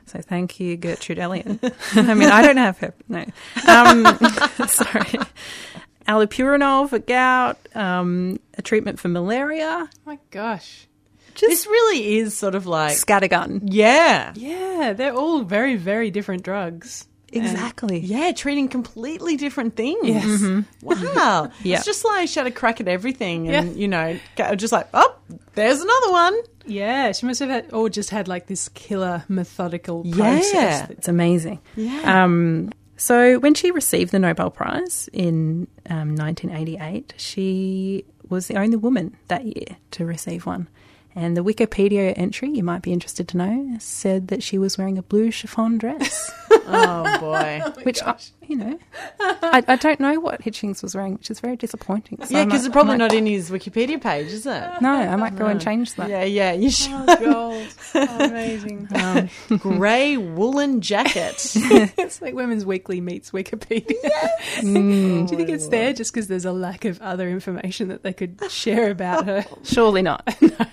So 0.07 0.21
thank 0.21 0.61
you, 0.61 0.77
Gertrude 0.77 1.19
Elion. 1.19 1.59
I 2.09 2.15
mean, 2.15 2.29
I 2.29 2.43
don't 2.43 2.57
have 2.59 2.79
her. 2.79 2.93
No, 3.09 3.25
um, 3.69 4.05
sorry. 4.69 5.19
Allopurinol 6.09 6.88
for 6.88 6.99
gout, 6.99 7.59
um, 7.75 8.38
a 8.59 8.62
treatment 8.62 8.99
for 8.99 9.09
malaria, 9.09 9.88
Oh 9.88 9.99
my 10.05 10.19
gosh. 10.31 10.87
this 11.41 11.67
really 11.67 12.17
is 12.19 12.37
sort 12.37 12.55
of 12.55 12.67
like 12.67 12.97
scattergun. 12.97 13.61
yeah. 13.65 14.33
Yeah, 14.35 14.93
they're 14.95 15.15
all 15.15 15.43
very, 15.43 15.77
very 15.77 16.11
different 16.11 16.43
drugs. 16.43 17.07
Exactly. 17.33 17.99
Yeah, 18.01 18.33
treating 18.33 18.68
completely 18.68 19.37
different 19.37 19.77
things. 19.77 20.07
Yes. 20.07 20.64
Wow. 20.83 21.51
Yeah. 21.62 21.77
It's 21.77 21.85
just 21.87 22.05
like 22.05 22.29
she 22.29 22.38
had 22.40 22.47
a 22.47 22.51
crack 22.51 22.81
at 22.81 22.88
everything 22.88 23.49
and, 23.49 23.68
Yeah. 23.68 23.75
you 23.75 23.88
know, 23.88 24.18
just 24.57 24.73
like, 24.73 24.88
oh, 24.95 25.16
there's 25.55 25.81
another 25.81 26.11
one. 26.12 26.35
Yeah, 26.66 27.12
she 27.12 27.27
must 27.27 27.40
have 27.40 27.49
had, 27.51 27.73
or 27.73 27.88
just 27.88 28.11
had 28.11 28.29
like 28.29 28.47
this 28.47 28.68
killer 28.68 29.25
methodical 29.29 30.05
process. 30.05 30.53
Yeah. 30.55 30.87
It's 30.90 31.09
amazing. 31.09 31.61
Yeah. 31.77 32.25
Um, 32.25 32.71
so 32.97 33.38
when 33.40 33.55
she 33.55 33.71
received 33.73 34.12
the 34.12 34.18
Nobel 34.21 34.51
Prize 34.51 35.09
in 35.12 35.66
um, 35.90 36.14
1988, 36.14 37.14
she 37.16 38.05
was 38.29 38.47
the 38.47 38.57
only 38.59 38.77
woman 38.77 39.16
that 39.29 39.45
year 39.45 39.77
to 39.92 40.05
receive 40.07 40.47
one. 40.47 40.68
And 41.14 41.37
the 41.37 41.44
Wikipedia 41.44 42.14
entry, 42.16 42.51
you 42.51 42.62
might 42.62 42.81
be 42.83 42.92
interested 42.92 43.29
to 43.29 43.37
know, 43.37 43.77
said 43.79 44.29
that 44.29 44.42
she 44.42 44.57
was 44.57 44.79
wearing 44.79 44.96
a 44.96 45.03
blue 45.03 45.31
chiffon 45.31 45.77
dress, 45.77 46.31
oh, 46.51 47.18
boy. 47.20 47.61
which, 47.83 48.03
I, 48.03 48.16
you 48.46 48.57
know, 48.57 48.79
I, 49.20 49.62
I 49.68 49.77
don't 49.77 50.01
know 50.01 50.18
what 50.20 50.40
Hitchings 50.40 50.83
was 50.83 50.94
wearing, 50.94 51.12
which 51.14 51.31
is 51.31 51.38
very 51.40 51.57
disappointing. 51.57 52.25
So 52.25 52.35
Yeah, 52.38 52.46
because 52.46 52.64
it's 52.64 52.72
probably 52.72 52.92
might- 52.92 52.98
not 52.98 53.12
in 53.12 53.27
his 53.27 53.51
Wikipedia 53.51 54.01
page, 54.01 54.29
is 54.29 54.46
it? 54.46 54.70
No, 54.81 54.90
I 54.90 55.14
might 55.16 55.37
go 55.37 55.44
and 55.46 55.61
change 55.61 55.94
that. 55.96 56.09
Yeah, 56.09 56.25
yeah, 56.25 56.53
you 56.53 56.70
should. 56.70 56.92
Oh, 56.94 57.16
gold. 57.16 57.66
Oh, 57.94 58.25
amazing. 58.25 58.88
Um, 58.94 59.59
Grey 59.59 60.16
woolen 60.16 60.81
jacket. 60.81 61.53
it's 61.55 62.22
like 62.22 62.35
Women's 62.35 62.64
Weekly 62.64 63.03
meets 63.03 63.33
Wikipedia. 63.33 64.01
Do 64.62 64.66
you 64.70 65.27
think 65.27 65.51
it's 65.51 65.68
there 65.68 65.92
just 65.92 66.12
because 66.12 66.29
there's 66.29 66.46
a 66.46 66.53
lack 66.53 66.87
of 66.87 67.01
other 67.03 67.29
information 67.29 67.88
that 67.88 68.03
they 68.03 68.12
could 68.14 68.40
share 68.51 68.90
about 68.90 69.27
her? 69.27 69.44
Surely 69.62 70.01
not. 70.03 70.27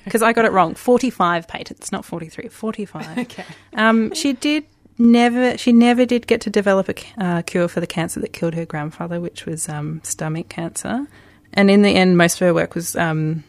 Because 0.06 0.22
I 0.30 0.34
got 0.34 0.46
it 0.46 0.52
wrong. 0.52 0.76
45 0.76 1.48
patents, 1.48 1.92
not 1.92 2.06
43. 2.06 2.50
45. 2.50 3.18
Okay. 3.18 3.46
Um, 3.74 4.14
she 4.14 4.34
did 4.34 4.66
never, 5.00 5.58
she 5.58 5.72
never 5.72 6.06
did 6.06 6.28
get 6.28 6.42
to 6.42 6.50
develop 6.50 6.88
a 6.90 7.24
uh, 7.24 7.42
cure 7.42 7.68
for 7.68 7.80
the 7.80 7.88
cancer 7.88 8.20
that 8.20 8.32
killed 8.32 8.54
her 8.54 8.66
grandfather, 8.66 9.20
which 9.20 9.46
was 9.46 9.68
um, 9.68 10.02
stomach 10.04 10.50
cancer. 10.50 11.08
And 11.54 11.72
in 11.72 11.82
the 11.82 11.90
end, 11.90 12.18
most 12.18 12.36
of 12.36 12.46
her 12.46 12.54
work 12.54 12.76
was, 12.76 12.96
um, 12.96 13.44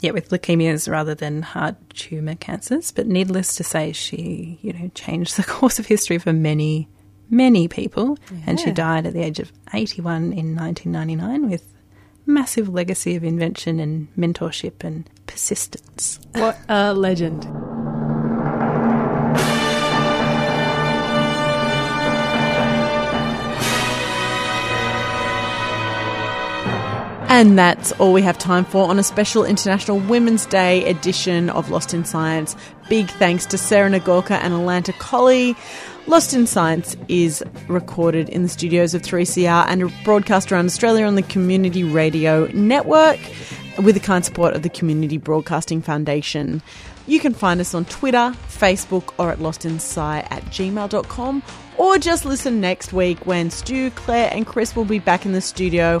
yeah, 0.00 0.10
with 0.10 0.28
leukemias 0.28 0.90
rather 0.90 1.14
than 1.14 1.40
hard 1.40 1.76
tumor 1.90 2.34
cancers. 2.34 2.90
But 2.92 3.06
needless 3.06 3.56
to 3.56 3.64
say, 3.64 3.92
she, 3.92 4.58
you 4.60 4.74
know, 4.74 4.90
changed 4.94 5.36
the 5.38 5.44
course 5.44 5.78
of 5.78 5.86
history 5.86 6.18
for 6.18 6.34
many, 6.34 6.88
many 7.30 7.68
people. 7.68 8.18
And 8.46 8.60
she 8.60 8.70
died 8.70 9.06
at 9.06 9.14
the 9.14 9.22
age 9.22 9.38
of 9.38 9.50
81 9.72 10.32
in 10.34 10.54
1999 10.54 11.48
with 11.48 11.64
massive 12.26 12.68
legacy 12.68 13.16
of 13.16 13.24
invention 13.24 13.80
and 13.80 14.14
mentorship 14.14 14.84
and 14.84 15.08
persistence. 15.28 16.18
What 16.32 16.58
a 16.68 16.92
legend. 16.92 17.46
And 27.30 27.58
that's 27.58 27.92
all 27.92 28.14
we 28.14 28.22
have 28.22 28.38
time 28.38 28.64
for 28.64 28.88
on 28.88 28.98
a 28.98 29.02
special 29.02 29.44
International 29.44 29.98
Women's 29.98 30.46
Day 30.46 30.88
edition 30.88 31.50
of 31.50 31.68
Lost 31.68 31.92
in 31.92 32.06
Science. 32.06 32.56
Big 32.88 33.10
thanks 33.10 33.44
to 33.46 33.58
Sarah 33.58 33.90
Nagorka 33.90 34.30
and 34.30 34.54
Alanta 34.54 34.98
Colley. 34.98 35.54
Lost 36.06 36.32
in 36.32 36.46
Science 36.46 36.96
is 37.06 37.44
recorded 37.68 38.30
in 38.30 38.44
the 38.44 38.48
studios 38.48 38.94
of 38.94 39.02
3CR 39.02 39.66
and 39.68 39.92
broadcast 40.04 40.50
around 40.50 40.64
Australia 40.64 41.04
on 41.04 41.16
the 41.16 41.22
Community 41.22 41.84
Radio 41.84 42.46
Network 42.54 43.20
with 43.82 43.94
the 43.94 44.00
kind 44.00 44.24
support 44.24 44.54
of 44.54 44.62
the 44.62 44.70
Community 44.70 45.18
Broadcasting 45.18 45.82
Foundation. 45.82 46.62
You 47.06 47.20
can 47.20 47.34
find 47.34 47.60
us 47.60 47.74
on 47.74 47.84
Twitter, 47.84 48.34
Facebook, 48.48 49.12
or 49.18 49.30
at 49.30 49.38
lostinsci 49.38 50.26
at 50.30 50.42
gmail.com, 50.46 51.42
or 51.76 51.98
just 51.98 52.24
listen 52.24 52.60
next 52.60 52.94
week 52.94 53.26
when 53.26 53.50
Stu, 53.50 53.90
Claire, 53.90 54.30
and 54.32 54.46
Chris 54.46 54.74
will 54.74 54.86
be 54.86 54.98
back 54.98 55.26
in 55.26 55.32
the 55.32 55.42
studio 55.42 56.00